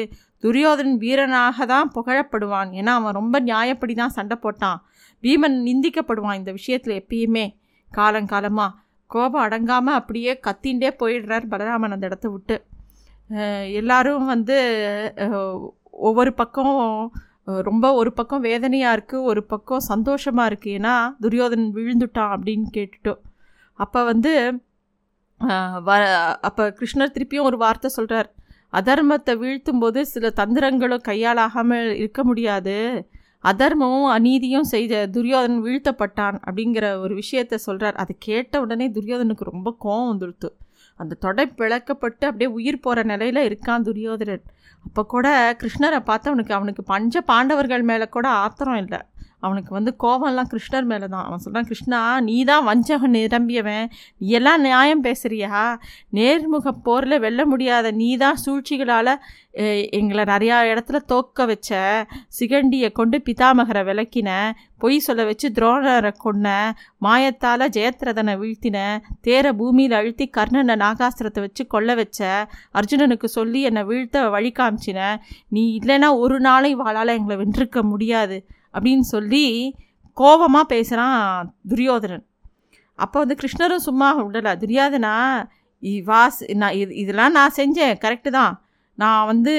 துரியோதன் 0.44 0.94
வீரனாக 1.04 1.66
தான் 1.74 1.92
புகழப்படுவான். 1.96 2.72
ஏன்னா 2.80 2.94
அவன் 3.00 3.18
ரொம்ப 3.20 3.40
நியாயப்படி 3.50 3.94
தான் 4.02 4.16
சண்டை 4.18 4.38
போட்டான். 4.46 4.80
பீமன் 5.24 5.56
நிந்திக்கப்படுவான் 5.68 6.40
இந்த 6.42 6.52
விஷயத்தில் 6.58 6.98
எப்பயுமே. 7.02 7.46
காலங்காலமாக 7.92 8.76
கோபம் 9.10 9.44
அடங்காமல் 9.46 9.98
அப்படியே 10.00 10.32
கத்தின்ண்டே 10.48 10.90
போயிடுறார் 11.02 11.46
பலராமன் 11.54 11.96
அந்த 11.96 12.10
இடத்த 12.10 12.28
விட்டு. 12.34 12.58
எல்லாரும் 13.80 14.28
வந்து 14.34 14.58
ஒவ்வொரு 16.08 16.32
பக்கம் 16.34 16.76
ரொம்ப 17.48 17.94
ஒரு 17.94 18.14
பக்கம் 18.14 18.42
வேதனையாக 18.42 18.96
இருக்குது 18.98 19.22
ஒரு 19.22 19.44
பக்கம் 19.44 19.80
சந்தோஷமாக 19.80 20.50
இருக்குது 20.50 20.76
ஏன்னா 20.78 21.16
துரியோதன் 21.22 21.68
விழுந்துட்டான் 21.74 22.34
அப்படின்னு 22.36 22.68
கேட்டுட்டோம் 22.74 23.22
அப்போ 23.74 24.04
வந்து 24.04 24.62
வ 25.86 25.92
அப்போ 26.42 26.76
கிருஷ்ணர் 26.80 27.14
திருப்பியும் 27.14 27.44
ஒரு 27.44 27.58
வார்த்தை 27.58 27.90
சொல்கிறார் 27.90 28.30
அதர்மத்தை 28.74 29.34
வீழ்த்தும் 29.38 29.80
போது 29.80 30.06
சில 30.06 30.32
தந்திரங்களும் 30.36 31.06
கையாளாகாமல் 31.08 31.96
இருக்க 31.96 32.24
முடியாது. 32.24 33.06
அதர்மமும் 33.44 34.10
அநீதியும் 34.10 34.68
செய்த 34.68 35.08
துரியோதனன் 35.08 35.64
வீழ்த்தப்பட்டான் 35.64 36.38
அப்படிங்கிற 36.46 37.00
ஒரு 37.00 37.16
விஷயத்த 37.16 37.56
சொல்கிறார் 37.56 37.96
அதை 37.96 38.16
கேட்ட 38.20 38.62
உடனே 38.62 38.88
துரியோதனுக்கு 38.88 39.44
ரொம்ப 39.44 39.76
கோவம் 39.84 40.10
வந்துடுத்து 40.12 40.50
அந்த 40.98 41.18
தொடை 41.20 41.46
பிளக்கப்பட்டு 41.58 42.26
அப்படியே 42.30 42.50
உயிர் 42.52 42.80
போகிற 42.80 43.04
நிலையில் 43.04 43.42
இருக்கான் 43.48 43.86
துரியோதரன் 43.88 44.46
அப்போ 44.86 45.02
கூட 45.06 45.28
கிருஷ்ணரை 45.62 46.00
பார்த்து 46.00 46.30
அவனுக்கு 46.30 46.54
அவனுக்கு 46.54 46.84
பஞ்ச 46.84 47.22
பாண்டவர்கள் 47.22 47.82
மேலே 47.82 48.06
கூட 48.08 48.28
ஆத்திரம் 48.44 48.82
இல்லை. 48.84 49.00
அவனுக்கு 49.44 49.72
வந்து 49.78 49.92
கோபம்லாம் 50.04 50.52
கிருஷ்ணர் 50.52 50.88
மேலே 50.92 51.08
தான் 51.14 51.26
அவன் 51.28 51.42
சொல்கிறான் 51.44 51.68
கிருஷ்ணா 51.70 52.00
நீ 52.28 52.38
தான் 52.44 52.64
வஞ்சகம் 52.70 53.16
நிரம்பியவன். 53.18 53.88
நீ 54.20 54.28
எல்லாம் 54.40 54.64
நியாயம் 54.68 55.04
பேசுகிறியா 55.08 55.64
நேர்முக 56.18 56.72
போரில் 56.88 57.24
வெல்ல 57.26 57.42
முடியாத 57.46 57.92
நீ 58.02 58.10
தான் 58.24 58.42
சூழ்ச்சிகளால் 58.46 59.12
எங்களை 60.00 60.24
நிறையா 60.32 60.58
இடத்துல 60.72 60.98
தோக்க 61.12 61.46
வச்ச 61.52 61.70
சிகண்டியை 62.40 62.90
கொண்டு 63.00 63.18
பிதாமகரை 63.28 63.84
விளக்கின 63.90 64.30
பொய் 64.84 64.98
சொல்ல 65.06 65.22
வச்சு 65.30 65.48
துரோணரை 65.58 66.12
கொன்ன 66.24 66.48
மாயத்தால் 67.06 67.66
ஜெயத்ரதனை 67.78 68.34
வீழ்த்தின 68.42 68.78
தேர 69.28 69.54
பூமியில் 69.62 69.96
அழுத்தி 70.00 70.26
கர்ணனை 70.38 70.76
நாகாஸ்திரத்தை 70.84 71.42
வச்சு 71.46 71.64
கொல்ல 71.68 71.96
வச்ச 72.02 72.20
அர்ஜுனனுக்கு 72.80 73.30
சொல்லி 73.38 73.62
என்னை 73.70 73.84
வீழ்த்த 73.90 74.28
வழி 74.36 74.52
காமிச்சின. 74.60 75.00
நீ 75.56 75.64
இல்லைன்னா 75.80 76.12
ஒரு 76.26 76.38
நாளை 76.40 76.72
வாழால் 76.76 77.16
எங்களை 77.18 77.38
வென்றிருக்க 77.44 77.82
முடியாது. 77.94 78.38
அப்படின்னு 78.78 79.06
சொல்லி 79.16 79.46
கோபமாக 80.18 80.72
பேசுகிறான் 80.74 81.20
துரியோதனன். 81.72 82.26
அப்போ 83.00 83.18
வந்து 83.20 83.36
கிருஷ்ணரும் 83.42 83.86
சும்மா 83.88 84.08
விடலை 84.20 84.54
துரியாதனா 84.64 85.16
வாஸ் 86.08 86.40
நான் 86.62 86.78
இது 86.82 86.94
இதெல்லாம் 87.02 87.36
நான் 87.40 87.58
செஞ்சேன் 87.58 88.00
கரெக்டு 88.04 88.30
தான். 88.40 88.54
நான் 88.98 89.26
வந்து 89.26 89.54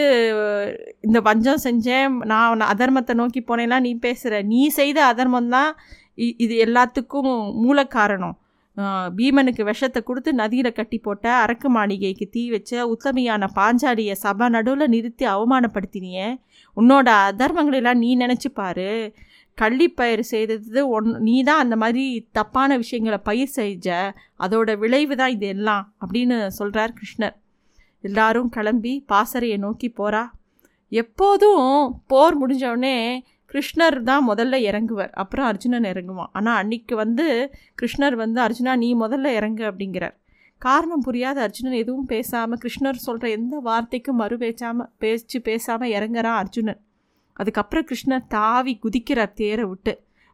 இந்த 1.00 1.18
வஞ்சம் 1.20 1.62
செஞ்சேன் 1.64 2.14
நான் 2.32 2.64
அதர்மத்தை 2.72 3.14
நோக்கி 3.20 3.40
போனேன்னா 3.40 3.78
நீ 3.86 3.92
பேசுகிற 4.06 4.40
நீ 4.52 4.60
செய்த 4.78 4.98
அதர்மம் 5.12 5.52
தான் 5.56 5.70
இது 6.44 6.54
எல்லாத்துக்கும் 6.66 7.32
மூல 7.64 7.84
காரணம் 7.96 8.36
பீமனுக்கு 9.16 9.62
விஷத்தை 9.68 10.00
கொடுத்து 10.02 10.30
நதியில் 10.40 10.76
கட்டி 10.76 10.98
போட்ட 10.98 11.26
அரக்கு 11.44 11.68
மாளிகைக்கு 11.76 12.26
தீ 12.34 12.42
வச்ச 12.50 12.86
உத்தமையான 12.94 13.48
பாஞ்சாலியை 13.56 14.14
சபா 14.24 14.46
நடுவில் 14.56 14.92
நிறுத்தி 14.94 15.24
அவமானப்படுத்தினிய. 15.34 16.18
உன்னோட 16.76 17.08
அதர்மங்களெல்லாம் 17.30 18.02
நீ 18.04 18.10
நினச்சி 18.16 18.50
பாரு. 18.60 18.90
கள்ளிப்பயிர் 19.58 20.22
செய்தது 20.32 20.80
ஒன் 20.96 21.08
நீ 21.26 21.36
தான் 21.42 21.62
அந்த 21.64 21.76
மாதிரி 21.76 22.04
தப்பான 22.38 22.76
விஷயங்களை 22.82 23.18
பயிர் 23.28 23.54
செஞ்ச 23.56 23.88
அதோட 24.40 24.76
விளைவு 24.82 25.14
தான் 25.16 25.34
இது 25.36 25.48
எல்லாம் 25.54 25.84
அப்படின்னு 26.02 26.36
சொல்கிறார் 26.58 26.96
கிருஷ்ணர். 26.98 27.36
எல்லாரும் 28.00 28.50
கிளம்பி 28.56 28.92
பாசறையை 29.12 29.56
நோக்கி 29.66 29.88
போகிறா 30.00 30.22
எப்போதும் 30.92 31.66
போர் 32.06 32.36
முடிஞ்சவுடனே 32.40 32.96
கிருஷ்ணர் 33.52 33.96
தான் 34.02 34.24
முதல்ல 34.28 34.56
இறங்குவார். 34.70 35.12
அப்புறம் 35.12 35.46
அர்ஜுனன் 35.46 35.88
இறங்குவான். 35.92 36.30
ஆனால் 36.32 36.58
அன்னைக்கு 36.62 36.94
வந்து 36.96 37.26
கிருஷ்ணர் 37.82 38.14
வந்து 38.14 38.40
அர்ஜுனா 38.46 38.72
நீ 38.76 38.88
முதல்ல 38.94 39.32
இறங்கு 39.38 39.64
அப்படிங்கிறார். 39.64 40.16
காரணம் 40.62 41.00
புரியாத 41.00 41.38
அர்ஜுனன் 41.42 41.78
எதுவும் 41.82 42.06
பேசாமல் 42.06 42.58
கிருஷ்ணர் 42.58 43.04
சொல்கிற 43.06 43.26
எந்த 43.30 43.56
வார்த்தைக்கும் 43.58 44.16
மறு 44.16 44.36
பேச்சாமல் 44.36 44.90
பேச்சு 44.98 45.38
பேசாமல் 45.40 45.92
இறங்குறான் 45.96 46.38
அர்ஜுனன். 46.42 46.80
அதுக்கப்புறம் 47.36 47.86
கிருஷ்ணர் 47.90 48.24
தாவி 48.28 48.74
குதிக்கிறார் 48.84 49.32
தேரை 49.32 49.64
விட்டு. 49.64 49.92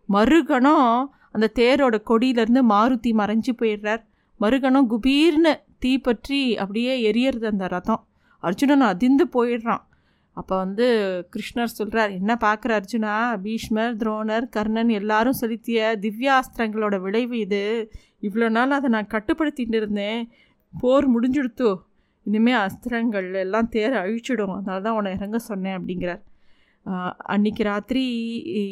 மறுகணம் 0.08 1.12
அந்த 1.32 1.46
தேரோட 1.54 1.96
கொடியிலேருந்து 2.10 2.62
மாருதி 2.72 3.10
மறைஞ்சு 3.20 3.52
போயிடுறார். 3.60 4.02
மறுகணம் 4.40 4.88
குபீர்னு 4.90 5.52
தீ 5.78 5.92
பற்றி 5.98 6.56
அப்படியே 6.56 7.12
எரியறது 7.12 7.44
அந்த 7.44 7.66
ரதம். 7.66 8.02
அர்ஜுனன் 8.42 8.84
அதிர்ந்து 8.92 9.24
போயிடுறான். 9.36 9.82
அப்போ 10.36 10.54
வந்து 10.62 10.86
கிருஷ்ணர் 11.34 11.76
சொல்கிறார் 11.78 12.12
என்ன 12.20 12.32
பார்க்குற 12.44 12.72
அர்ஜுனா? 12.78 13.14
பீஷ்மர் 13.44 13.94
துரோணர் 14.00 14.46
கர்ணன் 14.56 14.90
எல்லாரும் 15.00 15.38
செலுத்திய 15.40 15.80
திவ்யாஸ்திரங்களோட 16.04 16.96
விளைவு 17.06 17.36
இது. 17.46 17.64
இவ்வளோ 18.26 18.48
நாள் 18.56 18.76
அதை 18.78 18.90
நான் 18.96 19.12
கட்டுப்படுத்திட்டு 19.14 19.78
இருந்தேன். 19.80 20.20
போர் 20.72 21.06
முடிஞ்சுடுத்தோ. 21.14 21.72
இனிமேல் 22.26 22.60
அஸ்திரங்கள் 22.66 23.28
எல்லாம் 23.44 23.72
தேர 23.74 23.92
அழிச்சிடும். 24.04 24.54
அதனால 24.58 24.78
தான் 24.86 24.96
உன்னை 24.98 25.10
இறங்க 25.18 25.38
சொன்னேன் 25.50 25.76
அப்படிங்கிறார். 25.78 26.22
அன்றைக்கி 27.34 27.62
ராத்திரி 27.70 28.04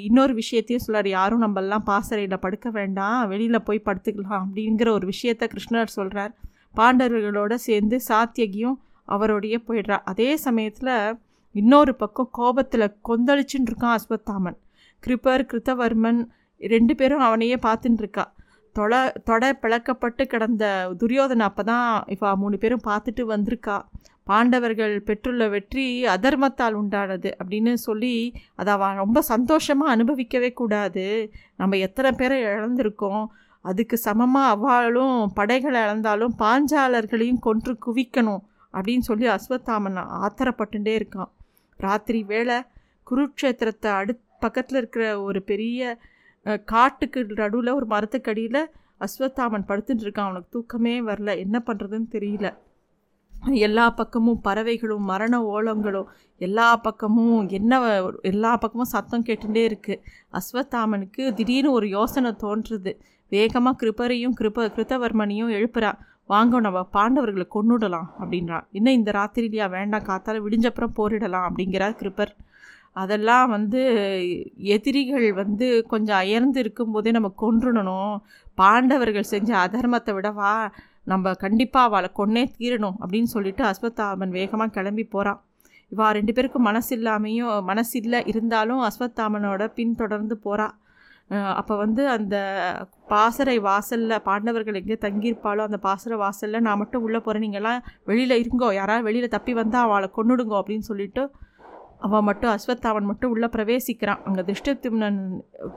இன்னொரு 0.07 0.33
விஷயத்தையும் 0.41 0.85
சொல்லார் 0.87 1.09
யாரும் 1.19 1.43
நம்மெல்லாம் 1.45 1.85
பாசறையில் 1.91 2.43
படுக்க 2.45 2.69
வேண்டாம். 2.79 3.21
வெளியில் 3.33 3.67
போய் 3.69 3.87
படுத்துக்கலாம் 3.89 4.43
அப்படிங்கிற 4.45 4.89
ஒரு 4.99 5.07
விஷயத்த 5.13 5.47
கிருஷ்ணர் 5.53 5.97
சொல்கிறார் 5.99 6.33
பாண்டவர்களோடு 6.79 7.57
சேர்ந்து 7.69 7.97
சாத்தியகியும் 8.09 8.77
அவரோடைய 9.09 9.57
போயிடுறா. 9.69 9.99
அதே 10.13 10.31
சமயத்தில் 10.47 10.95
இன்னொரு 11.61 11.93
பக்கம் 12.03 12.31
கோபத்தில் 12.39 12.95
கொந்தளிச்சுன்னு 13.09 13.69
இருக்கான் 13.71 13.97
அஸ்வத்தாமன். 13.97 14.59
கிருப்பர் 15.03 15.49
கிருத்தவர்மன் 15.51 16.21
ரெண்டு 16.61 16.95
பேரும் 17.01 17.25
அவனையே 17.27 17.57
பார்த்துட்டு 17.67 18.03
இருக்கா. 18.05 18.25
தொட 18.77 19.01
தொடை 19.29 19.49
பிளக்கப்பட்டு 19.63 20.23
கிடந்த 20.33 20.65
துரியோதனை 21.01 21.45
அப்போ 21.49 21.63
தான் 21.71 21.89
இப்போ 22.15 22.29
மூணு 22.43 22.57
பேரும் 22.63 22.87
பார்த்துட்டு 22.87 23.23
வந்திருக்கா. 23.33 23.77
பாண்டவர்கள் 24.31 24.95
பெற்றுள்ள 25.09 25.49
வெற்றி 25.55 25.85
அதர்மத்தால் 26.15 26.77
உண்டானது 26.81 27.31
அப்படின்னு 27.41 27.73
சொல்லி 27.87 28.15
அதை 28.61 28.71
அவன் 28.77 29.01
ரொம்ப 29.03 29.23
சந்தோஷமாக 29.33 29.95
அனுபவிக்கவே 29.95 30.51
கூடாது. 30.61 31.07
நம்ம 31.61 31.79
எத்தனை 31.87 32.13
பேரை 32.21 32.39
இழந்திருக்கோம். 32.53 33.25
அதுக்கு 33.65 33.97
சமமாக 34.07 34.53
அவ்வாளும் 34.55 35.19
படைகளை 35.39 35.81
இழந்தாலும் 35.87 36.35
பாஞ்சாலர்களையும் 36.43 37.45
கொன்று 37.49 37.75
குவிக்கணும் 37.87 38.43
அப்படின்னு 38.75 39.05
சொல்லி 39.11 39.27
அஸ்வத்தாமன் 39.37 39.99
ஆத்திரப்பட்டுட்டே 40.25 40.95
இருக்கான். 41.01 41.31
ராத்திரி 41.87 42.21
வேளை 42.33 42.57
குருட்சேத்திரத்தை 43.07 43.91
அடு 44.01 44.13
பக்கத்தில் 44.39 44.79
இருக்கிற 44.81 45.05
ஒரு 45.21 45.41
பெரிய 45.51 45.97
காட்டுக்கு 46.67 47.21
நடுவில் 47.41 47.77
ஒரு 47.79 47.87
மரத்துக்கடியில் 47.87 48.63
அஸ்வத்தாமன் 49.01 49.69
படுத்துட்டு 49.69 50.05
இருக்கான். 50.05 50.29
அவனுக்கு 50.29 50.55
தூக்கமே 50.57 50.95
வரல. 51.03 51.31
என்ன 51.45 51.57
பண்ணுறதுன்னு 51.67 52.09
தெரியல. 52.17 52.49
எல்லா 53.67 53.85
பக்கமும் 53.91 54.41
பறவைகளும் 54.41 55.09
மரண 55.11 55.35
ஓலங்களும் 55.53 56.11
எல்லா 56.41 56.67
பக்கமும் 56.77 57.49
என்ன 57.49 57.81
எல்லா 58.23 58.53
பக்கமும் 58.57 58.93
சத்தம் 58.93 59.25
கேட்டுகிட்டே 59.29 59.63
இருக்குது 59.71 60.03
அஸ்வத்தாமனுக்கு 60.39 61.25
திடீர்னு 61.39 61.71
ஒரு 61.71 61.87
யோசனை 61.89 62.31
தோன்றுறது 62.45 62.93
வேகமாக 63.33 63.77
கிருபரையும் 63.81 64.37
கிருப 64.41 64.67
கிருத்தவர்மனையும் 64.77 65.53
எழுப்புறான் 65.53 65.99
வாங்க 66.31 66.61
நம்ம 66.61 66.81
பாண்டவர்களை 66.93 67.47
கொண்டுடலாம் 67.55 68.09
அப்படின்றான் 68.21 68.67
இன்னும் 68.71 68.95
இந்த 68.95 69.11
ராத்திரிலையா 69.13 69.71
வேண்டாம் 69.71 70.07
காத்தால 70.07 70.43
விடிஞ்சப்புறம் 70.45 70.97
போரிடலாம் 70.97 71.47
அப்படிங்கிறார் 71.49 71.99
கிருப்பர். 72.01 72.33
அதெல்லாம் 72.93 73.49
வந்து 73.51 73.81
எதிரிகள் 74.57 75.33
வந்து 75.33 75.87
கொஞ்சம் 75.87 76.17
அயர்ந்து 76.17 76.61
இருக்கும்போதே 76.61 77.11
நம்ம 77.11 77.33
கொன்றுடணும் 77.41 78.15
பாண்டவர்கள் 78.55 79.23
செஞ்ச 79.25 79.51
அதர்மத்தை 79.57 80.13
விடவா 80.15 80.53
நம்ம 81.05 81.33
கண்டிப்பாக 81.35 81.89
அவளை 81.89 82.11
கொன்னே 82.15 82.43
தீரணும் 82.59 82.99
அப்படின்னு 83.01 83.23
சொல்லிட்டு 83.23 83.65
அஸ்வத்தாமன் 83.65 84.29
வேகமாக 84.29 84.71
கிளம்பி 84.71 85.05
போகிறான் 85.05 85.41
இவா 85.93 86.11
ரெண்டு 86.11 86.33
பேருக்கும் 86.33 86.63
மனசு 86.63 86.97
இல்லாமையும் 86.99 87.65
மனசு 87.65 88.01
இல்லை 88.01 88.21
இருந்தாலும் 88.27 88.83
அஸ்வத்தாமனோட 88.83 89.63
பின்தொடர்ந்து 89.75 90.37
போகிறா 90.37 90.69
அப்போ 91.33 91.77
வந்து 91.77 92.09
அந்த 92.09 92.37
பாசறை 93.09 93.59
வாசலில் 93.61 94.23
பாண்டவர்கள் 94.23 94.75
எங்கே 94.75 94.99
தங்கியிருப்பாளோ 95.01 95.59
அந்த 95.59 95.79
பாசறை 95.79 96.19
வாசலில் 96.19 96.61
நான் 96.61 96.79
மட்டும் 96.79 97.03
உள்ளே 97.03 97.19
போகிறேன் 97.19 97.45
நீங்கள்லாம் 97.47 97.81
வெளியில் 98.05 98.41
இருங்கோ. 98.43 98.73
யாராவது 98.73 99.05
வெளியில் 99.05 99.29
தப்பி 99.29 99.55
வந்தால் 99.55 99.83
அவளை 99.83 100.11
கொண்டுடுங்கோ 100.17 100.59
அப்படின்னு 100.63 100.89
சொல்லிட்டு 100.91 101.31
அவன் 101.99 102.25
மட்டும் 102.25 102.51
அஸ்வத்தாவன் 102.51 103.09
மட்டும் 103.11 103.31
உள்ளே 103.31 103.47
பிரவேசிக்கிறான். 103.47 104.23
அங்கே 104.25 104.45
திருஷ்டத்திம்னன் 104.49 105.21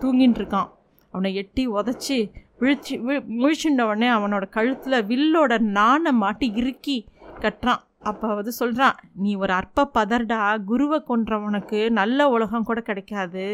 தூங்கின்னு 0.01 0.39
இருக்கான். 0.41 0.69
அவனை 1.11 1.35
எட்டி 1.35 1.67
உதச்சி 1.67 2.31
விழிச்சு 2.59 2.95
வி 3.07 3.83
உடனே 3.85 4.09
அவனோட 4.09 4.49
கழுத்தில் 4.49 5.05
வில்லோட 5.05 5.59
நாணை 5.59 6.11
மாட்டி 6.11 6.47
இறுக்கி 6.55 7.07
கட்டுறான். 7.39 7.81
அப்போ 7.99 8.27
வந்து 8.35 8.51
சொல்கிறான் 8.51 8.95
நீ 9.13 9.35
ஒரு 9.35 9.53
அற்ப 9.53 9.89
பதர்டா. 9.93 10.63
குருவை 10.63 11.03
கொன்றவனுக்கு 11.07 11.89
நல்ல 11.89 12.27
உலகம் 12.29 12.63
கூட 12.63 12.81
கிடைக்காது. 12.81 13.45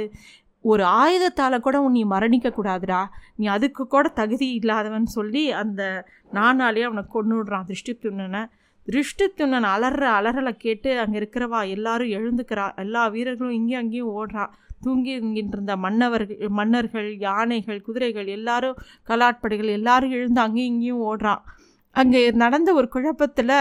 ஒரு 0.63 0.84
ஆயுதத்தால் 1.02 1.63
கூட 1.65 1.78
நீ 1.89 2.02
மரணிக்கக்கூடாதுடா 2.06 3.02
நீ 3.36 3.45
அதுக்கு 3.56 3.84
கூட 3.88 4.08
தகுதி 4.19 4.47
இல்லாதவன் 4.60 5.08
சொல்லி 5.17 5.43
அந்த 5.62 5.82
நானாலே 6.34 6.84
அவனை 6.88 7.04
கொண்டு 7.15 7.36
விடுறான் 7.38 7.69
திருஷ்டித்துண்ணனை 7.69 8.41
திருஷ்டித்துண்ணன் 8.88 9.67
அலற 9.74 10.04
அலறலை 10.17 10.54
கேட்டு 10.58 10.91
அங்கே 11.00 11.17
இருக்கிறவா 11.19 11.60
எல்லாரும் 11.76 12.13
எழுந்துக்கிறா. 12.17 12.65
எல்லா 12.84 13.02
வீரர்களும் 13.08 13.58
இங்கேயும் 13.58 13.82
அங்கேயும் 13.82 14.13
ஓடுறா. 14.19 14.45
தூங்கி 14.84 15.12
இருந்த 15.41 15.74
மன்னவர்கள் 15.86 16.50
மன்னர்கள் 16.60 17.10
யானைகள் 17.26 17.82
குதிரைகள் 17.82 18.30
எல்லாரும் 18.38 18.80
கலாட்படைகள் 19.10 19.71
எல்லாரும் 19.80 20.15
எழுந்து 20.17 20.41
அங்கேயும் 20.41 20.71
இங்கேயும் 20.74 21.04
ஓடுறான் 21.10 21.43
அங்கே 21.95 22.21
நடந்த 22.43 22.69
ஒரு 22.74 22.88
குழப்பத்தில் 22.95 23.58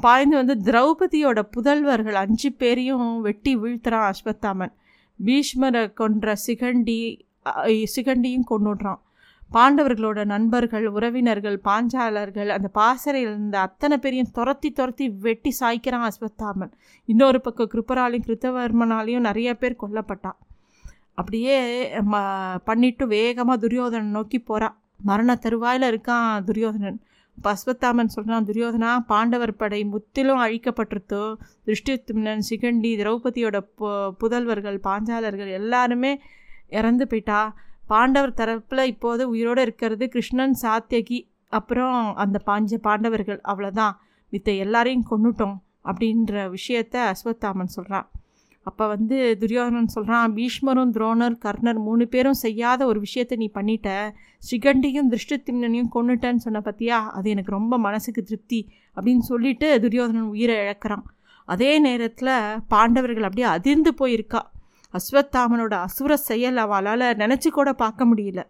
பாய்ந்து 0.00 0.36
வந்து 0.40 0.54
திரௌபதியோட 0.66 1.40
புதல்வர்கள் 1.54 2.18
அஞ்சு 2.24 2.50
பேரையும் 2.52 3.06
வெட்டி 3.20 3.52
வீழ்த்துறான் 3.56 4.08
அஸ்வத்தாமன். 4.10 4.72
பீஷ்மரை 5.26 5.82
கொன்ற 6.00 6.34
சிகண்டி 6.46 6.98
சிகண்டியும் 7.94 8.50
கொண்டுடுறான் 8.50 9.00
பாண்டவர்களோட 9.54 10.20
நண்பர்கள் 10.32 10.84
உறவினர்கள் 10.96 11.56
பாஞ்சாலர்கள் 11.64 12.50
அந்த 12.56 12.68
பாசறையில் 12.78 13.30
இருந்த 13.30 13.56
அத்தனை 13.66 13.96
பேரையும் 13.98 14.30
துரத்தி 14.36 14.68
துரத்தி 14.78 15.06
வெட்டி 15.24 15.50
சாய்க்கிறான் 15.60 16.06
அஸ்வத்தாமன். 16.08 16.72
இன்னொரு 17.08 17.38
பக்கம் 17.40 17.70
கிருப்பராலையும் 17.72 18.26
கிருத்தவர்மனாலையும் 18.28 19.26
நிறைய 19.28 19.50
பேர் 19.62 19.80
கொல்லப்பட்டான். 19.82 20.38
அப்படியே 21.18 21.56
ம 22.12 22.14
பண்ணிட்டு 22.68 23.06
வேகமாக 23.16 23.58
துரியோதனன் 23.64 24.16
நோக்கி 24.18 24.38
போகிறான் 24.50 24.76
மரண 25.08 25.34
தருவாயில் 25.44 25.88
இருக்கான் 25.90 26.44
துரியோதனன். 26.48 27.00
அஸ்வத்தாமன் 27.44 28.06
சொல்கிறான் 28.06 28.46
துரியோதனா 28.46 28.98
பாண்டவர் 29.06 29.56
படை 29.56 29.84
முத்திலும் 29.84 30.38
அழிக்கப்பட்டிருத்தோ 30.38 31.34
திருஷ்டித்தும்னன் 31.64 32.42
சிகண்டி 32.50 32.96
திரௌபதியோட 32.96 33.60
பு 33.74 34.12
புதல்வர்கள் 34.20 34.78
பாஞ்சாலர்கள் 34.78 35.48
எல்லாருமே 35.48 36.20
இறந்து 36.68 37.06
போயிட்டா? 37.06 37.54
பாண்டவர் 37.86 38.34
தரப்பில் 38.34 38.84
இப்போது 38.84 39.28
உயிரோடு 39.28 39.62
இருக்கிறது 39.62 40.08
கிருஷ்ணன் 40.08 40.56
சாத்தியகி 40.62 41.30
அப்புறம் 41.48 42.14
அந்த 42.14 42.40
பாஞ்ச 42.46 42.76
பாண்டவர்கள் 42.76 43.40
அவ்வளோதான் 43.42 43.96
மித்த 44.32 44.56
எல்லாரையும் 44.56 45.06
கொண்டுட்டோம் 45.10 45.56
அப்படின்ற 45.84 46.50
விஷயத்த 46.50 47.12
அஸ்வத்தாமன் 47.12 47.74
சொல்கிறான் 47.74 48.10
அப்போ 48.66 48.84
வந்து 48.86 49.16
துரியோதனன் 49.40 49.92
சொல்கிறான் 49.94 50.32
பீஷ்மரும் 50.36 50.92
துரோணர் 50.96 51.36
கர்ணர் 51.44 51.80
மூணு 51.86 52.04
பேரும் 52.08 52.40
செய்யாத 52.42 52.80
ஒரு 52.86 52.98
விஷயத்தை 53.00 53.36
நீ 53.42 53.48
பண்ணிட்ட. 53.54 53.88
ஸ்ரீகண்டியும் 54.42 55.10
திருஷ்டத்திம்னனையும் 55.12 55.92
கொண்டுட்டேன்னு 55.96 56.44
சொன்ன 56.46 56.62
பற்றியா 56.68 56.98
அது 57.18 57.30
எனக்கு 57.30 57.56
ரொம்ப 57.58 57.78
மனசுக்கு 57.86 58.22
திருப்தி 58.22 58.60
அப்படின்னு 58.96 59.24
சொல்லிட்டு 59.30 59.68
துரியோதனன் 59.84 60.30
உயிரை 60.34 60.56
இழக்கிறான். 60.64 61.04
அதே 61.48 61.72
நேரத்தில் 61.86 62.34
பாண்டவர்கள் 62.68 63.26
அப்படியே 63.28 63.48
அதிர்ந்து 63.56 63.92
போயிருக்கா. 64.00 64.42
அஸ்வத்தாமனோட 64.94 65.74
அசுர 65.86 66.12
செயல் 66.30 66.56
அவளால் 66.56 67.06
நினச்சி 67.22 67.48
கூட 67.50 67.70
பார்க்க 67.82 68.10
முடியல. 68.10 68.40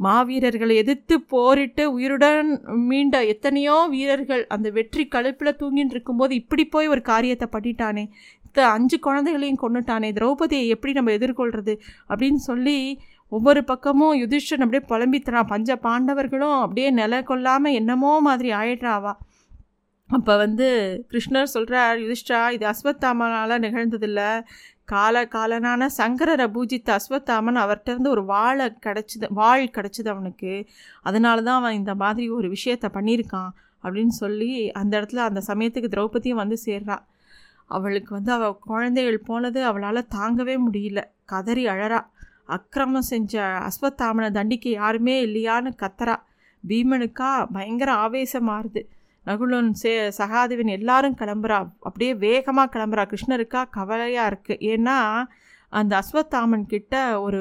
மாவீரர்களை 0.00 0.74
எதிர்த்து 0.82 1.14
போரிட்டு 1.32 1.82
உயிருடன் 1.94 2.48
மீண்ட 2.88 3.16
எத்தனையோ 3.32 3.74
வீரர்கள் 3.94 4.42
அந்த 4.54 4.68
வெற்றி 4.70 5.04
கழுப்பில் 5.14 5.58
தூங்கின்னு 5.60 5.94
இருக்கும்போது 5.94 6.32
இப்படி 6.34 6.64
போய் 6.64 6.92
ஒரு 6.94 7.02
காரியத்தை 7.10 7.48
பண்ணிட்டானே. 7.52 8.04
மற்ற 8.54 8.70
அஞ்சு 8.70 8.96
குழந்தைகளையும் 8.98 9.60
கொண்டுட்டானே 9.62 10.08
திரௌபதியை 10.16 10.64
எப்படி 10.66 10.92
நம்ம 10.92 11.10
எதிர்கொள்கிறது 11.10 11.74
அப்படின்னு 12.08 12.40
சொல்லி 12.46 12.74
ஒவ்வொரு 13.32 13.60
பக்கமும் 13.64 14.14
யுதிஷ்டன் 14.14 14.64
அப்படியே 14.64 14.82
புலம்பித்தனா. 14.90 15.40
பஞ்ச 15.46 15.76
பாண்டவர்களும் 15.82 16.56
அப்படியே 16.60 16.88
நில 16.90 17.22
கொள்ளாமல் 17.22 17.72
என்னமோ 17.72 18.10
மாதிரி 18.20 18.50
ஆயிடுறாவா. 18.52 19.12
அப்போ 20.08 20.36
வந்து 20.36 20.66
கிருஷ்ணர் 21.10 21.52
சொல்கிறார் 21.54 21.96
யுதிஷ்டா 21.98 22.40
இது 22.50 22.66
அஸ்வத்தாமனால் 22.72 23.54
நிகழ்ந்ததில்லை. 23.66 24.28
கால 24.84 25.24
காலனான 25.34 25.88
சங்கரரை 25.98 26.48
பூஜித்த 26.48 26.96
அஸ்வத்தாமன் 26.96 27.60
அவர்கிட்டருந்து 27.64 28.08
ஒரு 28.08 28.24
வாழை 28.24 28.66
கிடச்சிது 28.86 29.30
வாழ் 29.30 29.64
கிடச்சிது 29.78 30.08
அவனுக்கு. 30.08 30.52
அதனால 31.02 31.42
தான் 31.42 31.60
அவன் 31.60 31.78
இந்த 31.80 31.94
மாதிரி 31.94 32.26
ஒரு 32.30 32.50
விஷயத்த 32.50 32.88
பண்ணியிருக்கான். 32.98 33.50
அப்படின்னு 33.84 34.14
சொல்லி 34.22 34.52
அந்த 34.80 34.92
இடத்துல 35.00 35.24
அந்த 35.30 35.42
சமயத்துக்கு 35.46 35.92
திரௌபதியும் 35.94 36.42
வந்து 36.42 36.58
சேர்றான் 36.66 37.02
அவளுக்கு 37.76 38.10
வந்து 38.16 38.32
அவள் 38.36 38.56
குழந்தைகள் 38.70 39.26
போனது 39.28 39.60
அவளால் 39.70 40.10
தாங்கவே 40.16 40.56
முடியல. 40.66 41.00
கதறி 41.32 41.64
அழறா. 41.74 42.00
அக்கிரமம் 42.56 43.10
செஞ்ச 43.10 43.34
அஸ்வத்தாமனை 43.68 44.28
தண்டிக்க 44.38 44.66
யாருமே 44.80 45.14
இல்லையான்னு 45.26 45.70
கத்தரா 45.82 46.16
பீமனுக்கா 46.64 47.30
பயங்கர 47.54 47.90
ஆவேசமாறுது. 48.04 48.82
நகுலன் 49.26 49.70
சே 49.82 49.92
சகாதேவன் 50.18 50.72
எல்லாரும் 50.78 51.18
கிளம்புறா. 51.20 51.58
அப்படியே 51.88 52.12
வேகமாக 52.24 52.72
கிளம்புறா. 52.74 53.04
கிருஷ்ணருக்கா 53.12 53.62
கவலையாக 53.76 54.30
இருக்குது 54.32 54.64
ஏன்னா 54.72 54.98
அந்த 55.72 55.92
அஸ்வத்தாமன் 56.00 56.64
கிட்ட 56.72 56.94
ஒரு 57.26 57.40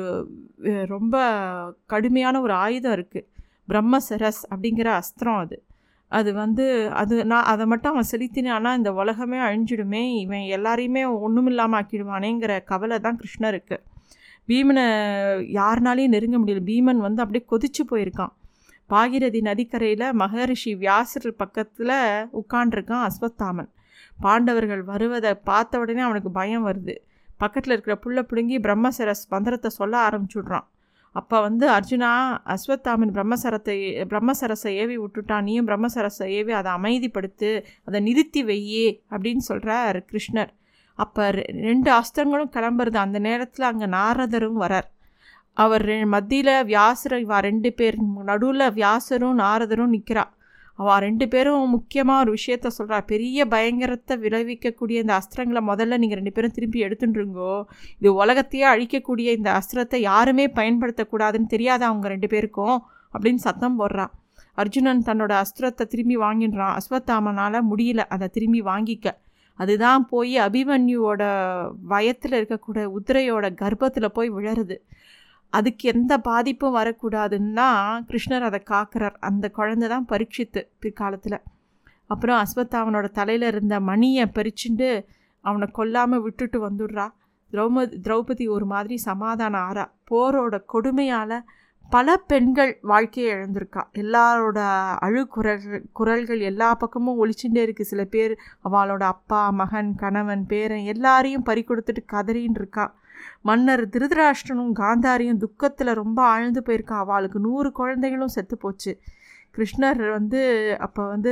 ரொம்ப 0.93 1.15
கடுமையான 1.93 2.41
ஒரு 2.45 2.53
ஆயுதம் 2.65 2.95
இருக்குது 2.97 3.27
பிரம்மசரஸ் 3.71 4.41
அப்படிங்கிற 4.51 4.89
அஸ்திரம் 4.99 5.41
அது. 5.43 5.57
அது 6.17 6.29
வந்து 6.33 6.65
அது 7.01 7.15
நான் 7.25 7.47
அதை 7.51 7.65
மட்டும் 7.65 7.91
அவன் 7.93 8.09
செலுத்தினானா 8.11 8.71
இந்த 8.79 8.91
உலகமே 8.93 9.37
அழிஞ்சிடுமே 9.47 10.01
இவன் 10.23 10.45
எல்லாரையுமே 10.57 11.03
ஒன்றுமில்லாமல் 11.25 11.77
ஆக்கிடுவானேங்கிற 11.79 12.53
கவலை 12.63 12.97
தான் 12.99 13.19
கிருஷ்ணருக்கு. 13.21 13.77
பீமனை 14.49 14.85
யாருனாலையும் 15.59 16.13
நெருங்க 16.15 16.37
முடியல. 16.39 16.63
பீமன் 16.71 17.01
வந்து 17.07 17.21
அப்படியே 17.23 17.43
கொதிச்சு 17.51 17.83
போயிருக்கான். 17.91 18.33
பாகிரதி 18.89 19.41
நதிக்கரையில் 19.41 20.07
மகரிஷி 20.13 20.71
வியாசர் 20.75 21.29
பக்கத்தில் 21.35 21.95
உட்காண்டிருக்கான் 22.39 23.05
அஸ்வத்தாமன். 23.09 23.69
பாண்டவர்கள் 24.21 24.83
வருவதை 24.83 25.31
பார்த்த 25.49 25.79
உடனே 25.79 26.01
அவனுக்கு 26.01 26.31
பயம் 26.39 26.65
வருது. 26.67 26.95
பக்கத்தில் 27.37 27.73
இருக்கிற 27.73 27.95
புள்ள 28.03 28.19
பிடுங்கி 28.21 28.57
பிரம்மசரஸ் 28.59 29.23
மந்திரத்தை 29.29 29.69
சொல்ல 29.79 29.95
ஆரம்பிச்சுடுறான். 30.09 30.67
அப்போ 31.19 31.37
வந்து 31.41 31.65
அர்ஜுனா 31.69 32.09
அஸ்வத்தாமன் 32.53 33.13
பிரம்மசரத்தை 33.15 33.75
பிரம்மசரஸை 34.11 34.71
ஏவி 34.83 34.95
விட்டுட்டான் 34.97 35.45
நீயும் 35.47 35.67
பிரம்மசரஸை 35.67 36.27
ஏவி 36.39 36.53
அதை 36.59 36.71
அமைதிப்படுத்து 36.77 37.49
அதை 37.87 37.99
நிறுத்தி 38.07 38.43
வையே 38.43 38.87
அப்படின்னு 39.13 39.43
சொல்கிறார் 39.49 39.99
கிருஷ்ணர். 40.11 40.51
அப்போ 40.99 41.23
ரெண்டு 41.67 41.89
அஸ்திரங்களும் 41.99 42.53
கிளம்புறது 42.55 42.97
அந்த 43.05 43.19
நேரத்தில் 43.19 43.69
அங்கே 43.71 43.87
நாரதரும் 43.97 44.59
வரார். 44.63 44.87
அவர் 45.57 45.85
மத்தியில் 46.13 46.53
வியாசர் 46.71 47.15
இவா 47.23 47.37
ரெண்டு 47.49 47.69
பேர் 47.79 47.97
நடுவில் 48.29 48.73
வியாசரும் 48.79 49.39
நாரதரும் 49.43 49.93
நிற்கிறா 49.95 50.23
அவள் 50.81 51.01
ரெண்டு 51.01 51.25
பேரும் 51.27 51.69
முக்கியமாக 51.69 52.21
ஒரு 52.23 52.31
விஷயத்த 52.33 52.67
சொல்கிறா 52.77 52.97
பெரிய 53.05 53.45
பயங்கரத்தை 53.45 54.15
விளைவிக்கக்கூடிய 54.25 54.97
இந்த 55.03 55.13
அஸ்திரங்களை 55.19 55.61
முதல்ல 55.71 55.97
நீங்கள் 55.97 56.19
ரெண்டு 56.19 56.31
பேரும் 56.31 56.51
திருப்பி 56.51 56.79
எடுத்துட்டுருங்கோ. 56.85 57.53
இது 57.99 58.09
உலகத்தையே 58.13 58.65
அழிக்கக்கூடிய 58.65 59.27
இந்த 59.37 59.49
அஸ்திரத்தை 59.51 59.99
யாருமே 60.09 60.47
பயன்படுத்தக்கூடாதுன்னு 60.47 61.53
தெரியாத 61.55 61.85
அவங்க 61.85 62.07
ரெண்டு 62.07 62.27
பேருக்கும்? 62.27 62.77
அப்படின்னு 63.13 63.43
சத்தம் 63.47 63.77
போடுறான் 63.79 64.11
அர்ஜுனன் 64.53 65.03
தன்னோட 65.05 65.33
அஸ்திரத்தை 65.43 65.85
திரும்பி 65.85 66.17
வாங்கிடுறான். 66.17 66.73
அஸ்வத்தாமனால் 66.79 67.59
முடியல. 67.71 68.01
அதை 68.15 68.27
திரும்பி 68.27 68.61
வாங்கிக்க. 68.61 69.09
அதுதான் 69.59 70.03
போய் 70.09 70.35
அபிமன்யுவோட 70.37 71.23
வயத்தில் 71.87 72.35
இருக்கக்கூடிய 72.39 72.85
உதிரையோட 72.97 73.45
கர்ப்பத்தில் 73.53 74.13
போய் 74.13 74.29
விழருது 74.31 74.75
அதுக்கு 75.53 75.85
எந்த 75.93 76.13
பாதிப்பும் 76.27 76.77
வரக்கூடாதுன்னா 76.79 77.69
கிருஷ்ணர் 78.09 78.47
அதை 78.49 78.59
காக்கிறார். 78.71 79.17
அந்த 79.29 79.45
குழந்தை 79.57 79.87
தான் 79.93 80.09
பரீட்சித்து 80.11 80.61
பிற்காலத்தில். 80.83 81.39
அப்புறம் 82.09 82.39
அஸ்வத்தாவனோட 82.43 83.07
தலையில் 83.19 83.47
இருந்த 83.51 83.75
மணியை 83.89 84.25
பறிச்சுண்டு 84.37 84.89
அவனை 85.45 85.67
கொல்லாமல் 85.71 86.23
விட்டுட்டு 86.25 86.57
வந்துடுறா. 86.67 87.07
திரௌமதி 87.53 87.97
திரௌபதி 88.05 88.45
ஒரு 88.55 88.65
மாதிரி 88.65 88.95
சமாதானம் 89.09 89.63
ஆறா. 89.67 89.85
போரோட 90.11 90.55
கொடுமையால் 90.73 91.37
பல 91.91 92.15
பெண்கள் 92.31 92.71
வாழ்க்கையை 92.81 93.29
இழந்திருக்கா. 93.35 93.81
எல்லாரோட 94.01 94.59
அழு 95.05 95.21
குரல்கள் 95.35 95.81
குரல்கள் 95.99 96.41
எல்லா 96.49 96.69
பக்கமும் 96.83 97.19
ஒழிச்சுட்டே 97.21 97.61
இருக்குது 97.65 97.89
சில 97.91 98.03
பேர் 98.13 98.33
அவளோட 98.67 99.03
அப்பா 99.15 99.41
மகன் 99.61 99.91
கணவன் 100.03 100.45
பேரன் 100.51 100.85
எல்லாரையும் 100.93 101.47
பறி 101.49 101.63
கொடுத்துட்டு 101.63 102.03
கதறின்னு 102.13 102.59
இருக்கா 102.61 102.85
மன்னர் 103.49 103.83
திருதராஷ்டனும் 103.95 104.73
காந்தாரியும் 104.81 105.41
துக்கத்தில் 105.45 105.99
ரொம்ப 106.01 106.19
ஆழ்ந்து 106.33 106.61
போயிருக்கா. 106.67 106.97
அவளுக்கு 107.05 107.39
நூறு 107.47 107.71
குழந்தைகளும் 107.79 108.35
செத்து 108.37 108.57
போச்சு. 108.63 108.93
கிருஷ்ணர் 109.55 110.01
வந்து 110.17 110.41
அப்போ 110.85 111.01
வந்து 111.13 111.31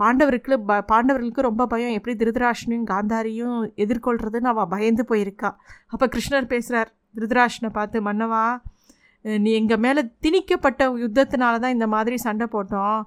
பாண்டவருக்கு 0.00 0.56
ப 0.70 0.72
பாண்டவர்களுக்கு 0.92 1.48
ரொம்ப 1.48 1.66
பயம். 1.72 1.94
எப்படி 1.98 2.14
திருதராஷ்டனையும் 2.22 2.88
காந்தாரியும் 2.92 3.58
எதிர்கொள்கிறதுன்னு 3.84 4.52
அவள் 4.54 4.72
பயந்து 4.74 5.04
போயிருக்கா. 5.10 5.50
அப்போ 5.92 6.06
கிருஷ்ணர் 6.14 6.50
பேசுகிறார் 6.54 6.90
திருதராஷ்டனை 7.18 7.70
பார்த்து 7.78 8.06
மன்னவா 8.08 8.44
நீ 9.24 9.50
எங்கள் 9.60 9.80
மேலே 9.84 10.02
திணிக்கப்பட்ட 10.24 10.82
யுத்தத்தினால 11.04 11.60
தான் 11.62 11.76
இந்த 11.76 11.86
மாதிரி 11.94 12.16
சண்டை 12.26 12.46
போட்டோம். 12.52 12.98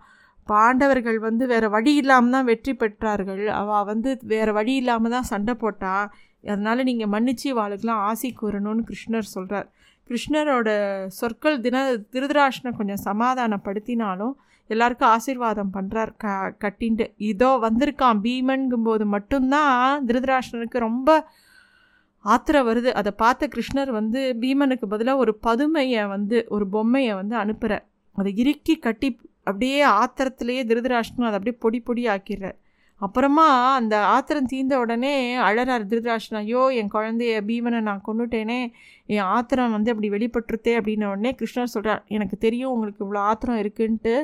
பாண்டவர்கள் 0.48 1.18
வந்து 1.28 1.44
வேறு 1.52 1.68
வழி 1.76 1.92
இல்லாமல் 2.02 2.36
தான் 2.36 2.48
வெற்றி 2.50 2.74
பெற்றார்கள். 2.82 3.44
அவள் 3.60 3.86
வந்து 3.92 4.10
வேறு 4.34 4.52
வழி 4.58 4.74
இல்லாமல் 4.82 5.14
தான் 5.16 5.28
சண்டை 5.32 5.54
போட்டாள் 5.64 6.08
அதனால் 6.44 6.84
நீங்கள் 6.84 7.12
மன்னிச்சு 7.14 7.50
வாளுக்கெலாம் 7.60 8.04
ஆசை 8.10 8.30
கூறணும்னு 8.42 8.84
கிருஷ்ணர் 8.90 9.34
சொல்கிறார் 9.36 9.68
கிருஷ்ணரோட 10.10 10.70
சொற்கள் 11.18 11.58
தின 11.62 11.82
திருதராஷ்டனை 12.14 12.72
கொஞ்சம் 12.78 13.04
சமாதானப்படுத்தினாலும் 13.06 14.36
எல்லாருக்கும் 14.70 15.12
ஆசீர்வாதம் 15.16 15.74
பண்ணுறார் 15.76 16.12
க 16.18 16.26
கட்டின்ட்டு. 16.64 17.06
இதோ 17.30 17.50
வந்திருக்கான் 17.66 18.20
பீமன்கும்போது 18.26 19.06
மட்டும்தான் 19.06 20.06
திருதராஷ்டனுக்கு 20.08 20.80
ரொம்ப 20.80 21.10
ஆத்திரம் 22.26 22.68
வருது. 22.70 22.90
அதை 22.92 23.12
பார்த்த 23.14 23.48
கிருஷ்ணர் 23.48 23.92
வந்து 23.92 24.22
பீமனுக்கு 24.42 24.86
பதிலாக 24.86 25.18
ஒரு 25.18 25.34
பதுமையை 25.48 26.04
வந்து 26.08 26.40
ஒரு 26.50 26.66
பொம்மையை 26.68 27.14
வந்து 27.16 27.36
அனுப்புகிறார் 27.44 27.86
அதை 28.16 28.32
இறுக்கி 28.38 28.76
கட்டி 28.78 29.10
அப்படியே 29.44 29.80
ஆத்திரத்திலேயே 30.00 30.64
திருதராஷ்டனும் 30.70 31.30
அதை 31.30 31.38
அப்படியே 31.40 31.58
பொடி 31.60 31.80
பொடி 31.80 32.04
ஆக்கிடுறார் 32.08 32.58
அப்புறமா 33.06 33.46
அந்த 33.80 33.96
ஆத்திரம் 34.14 34.50
தீர்ந்த 34.52 34.76
உடனே 34.84 35.12
அழறார் 35.48 35.86
திருதராஷ்டன் 35.92 36.40
ஐயோ 36.40 36.64
என் 36.80 36.92
குழந்தைய 36.96 37.36
பீமனை 37.50 37.80
நான் 37.88 38.02
கொண்டுட்டேனே 38.08 38.58
என் 39.16 39.28
ஆத்திரம் 39.36 39.76
வந்து 39.76 39.92
அப்படி 39.94 40.10
வெளிப்பட்டுருத்தே 40.16 40.74
அப்படின்ன 40.80 41.10
உடனே 41.14 41.32
கிருஷ்ணர் 41.40 41.72
சொல்கிறார் 41.76 42.02
எனக்கு 42.16 42.38
தெரியும் 42.46 42.72
உங்களுக்கு 42.74 43.04
இவ்வளோ 43.06 43.22
ஆத்திரம் 43.30 43.60
இருக்குன்ட்டு. 43.62 44.16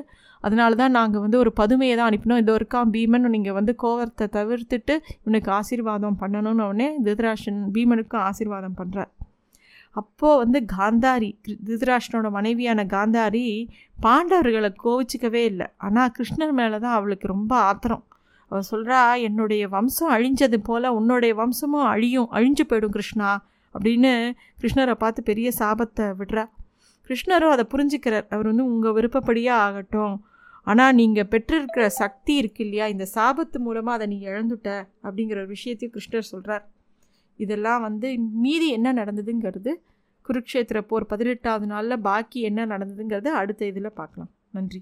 அதனால 0.44 0.76
தான் 0.82 0.94
நாங்கள் 0.98 1.24
வந்து 1.26 1.38
ஒரு 1.44 1.52
பதுமையை 1.60 1.94
தான் 2.00 2.10
அனுப்பினோம். 2.10 2.42
இதோ 2.44 2.56
இருக்கான் 2.60 2.92
பீமன் 2.96 3.34
நீங்கள் 3.36 3.56
வந்து 3.60 3.74
கோவத்தை 3.84 4.26
தவிர்த்துட்டு 4.36 4.96
இவனுக்கு 5.22 5.50
ஆசீர்வாதம் 5.60 6.18
பண்ணணும்னு 6.24 6.66
உடனே 6.72 6.88
திருதராஷ்டன் 7.06 7.62
பீமனுக்கும் 7.78 8.26
ஆசீர்வாதம் 8.30 8.78
பண்ணுறார் 8.82 9.12
அப்போது 9.96 10.40
வந்து 10.42 10.60
காந்தாரி 10.76 11.30
திருதராஷ்டனோட 11.66 12.30
மனைவியான 12.38 12.86
காந்தாரி 12.96 13.46
பாண்டவர்களை 14.06 14.72
கோவிச்சிக்கவே 14.84 15.44
இல்லை. 15.52 15.68
ஆனால் 15.86 16.12
கிருஷ்ணர் 16.18 16.54
மேலே 16.60 16.78
தான் 16.86 16.98
அவளுக்கு 17.00 17.34
ரொம்ப 17.34 17.54
ஆத்திரம். 17.70 18.04
அவள் 18.52 18.68
சொல்கிறா 18.72 19.00
என்னுடைய 19.28 19.64
வம்சம் 19.68 20.14
அழிஞ்சது 20.16 20.58
போல் 20.68 20.88
உன்னுடைய 20.98 21.34
வம்சமும் 21.42 21.88
அழியும் 21.94 22.30
அழிஞ்சு 22.32 22.64
போயிடும் 22.70 22.96
கிருஷ்ணா 22.96 23.30
அப்படின்னு 23.76 24.12
கிருஷ்ணரை 24.62 24.96
பார்த்து 25.04 25.22
பெரிய 25.24 25.48
சாபத்தை 25.60 26.06
விடுறா. 26.20 26.46
கிருஷ்ணரும் 27.10 27.54
அதை 27.56 27.66
புரிஞ்சுக்கிறார். 27.74 28.28
அவர் 28.34 28.50
வந்து 28.52 28.66
உங்கள் 28.66 28.96
விருப்பப்படியே 28.98 29.52
ஆகட்டும். 29.66 30.16
ஆனால் 30.68 30.96
நீங்கள் 31.00 31.28
பெற்றிருக்கிற 31.34 31.88
சக்தி 32.02 32.34
இருக்கு 32.42 32.62
இல்லையா? 32.66 32.86
இந்த 32.94 33.06
சாபத்து 33.16 33.58
மூலமாக 33.66 33.98
அதை 33.98 34.08
நீ 34.14 34.18
இழந்துட்ட 34.30 34.70
அப்படிங்கிற 35.04 35.38
ஒரு 35.44 35.52
விஷயத்தையும் 35.56 35.94
கிருஷ்ணர் 35.96 36.32
சொல்கிறார் 36.32 36.64
இதெல்லாம் 37.40 37.84
வந்து 37.88 38.08
மீதி 38.46 38.68
என்ன 38.78 38.94
நடந்ததுங்கிறது 39.02 39.74
குருக்ஷேத்திர 40.28 40.80
போர் 40.92 41.10
பதினெட்டாவது 41.12 41.68
நாளில் 41.74 42.04
பாக்கி 42.10 42.42
என்ன 42.42 42.66
நடந்ததுங்கிறது 42.74 43.32
அடுத்த 43.42 43.66
இதில் 43.66 43.98
பார்க்கலாம். 44.02 44.32
நன்றி. 44.52 44.82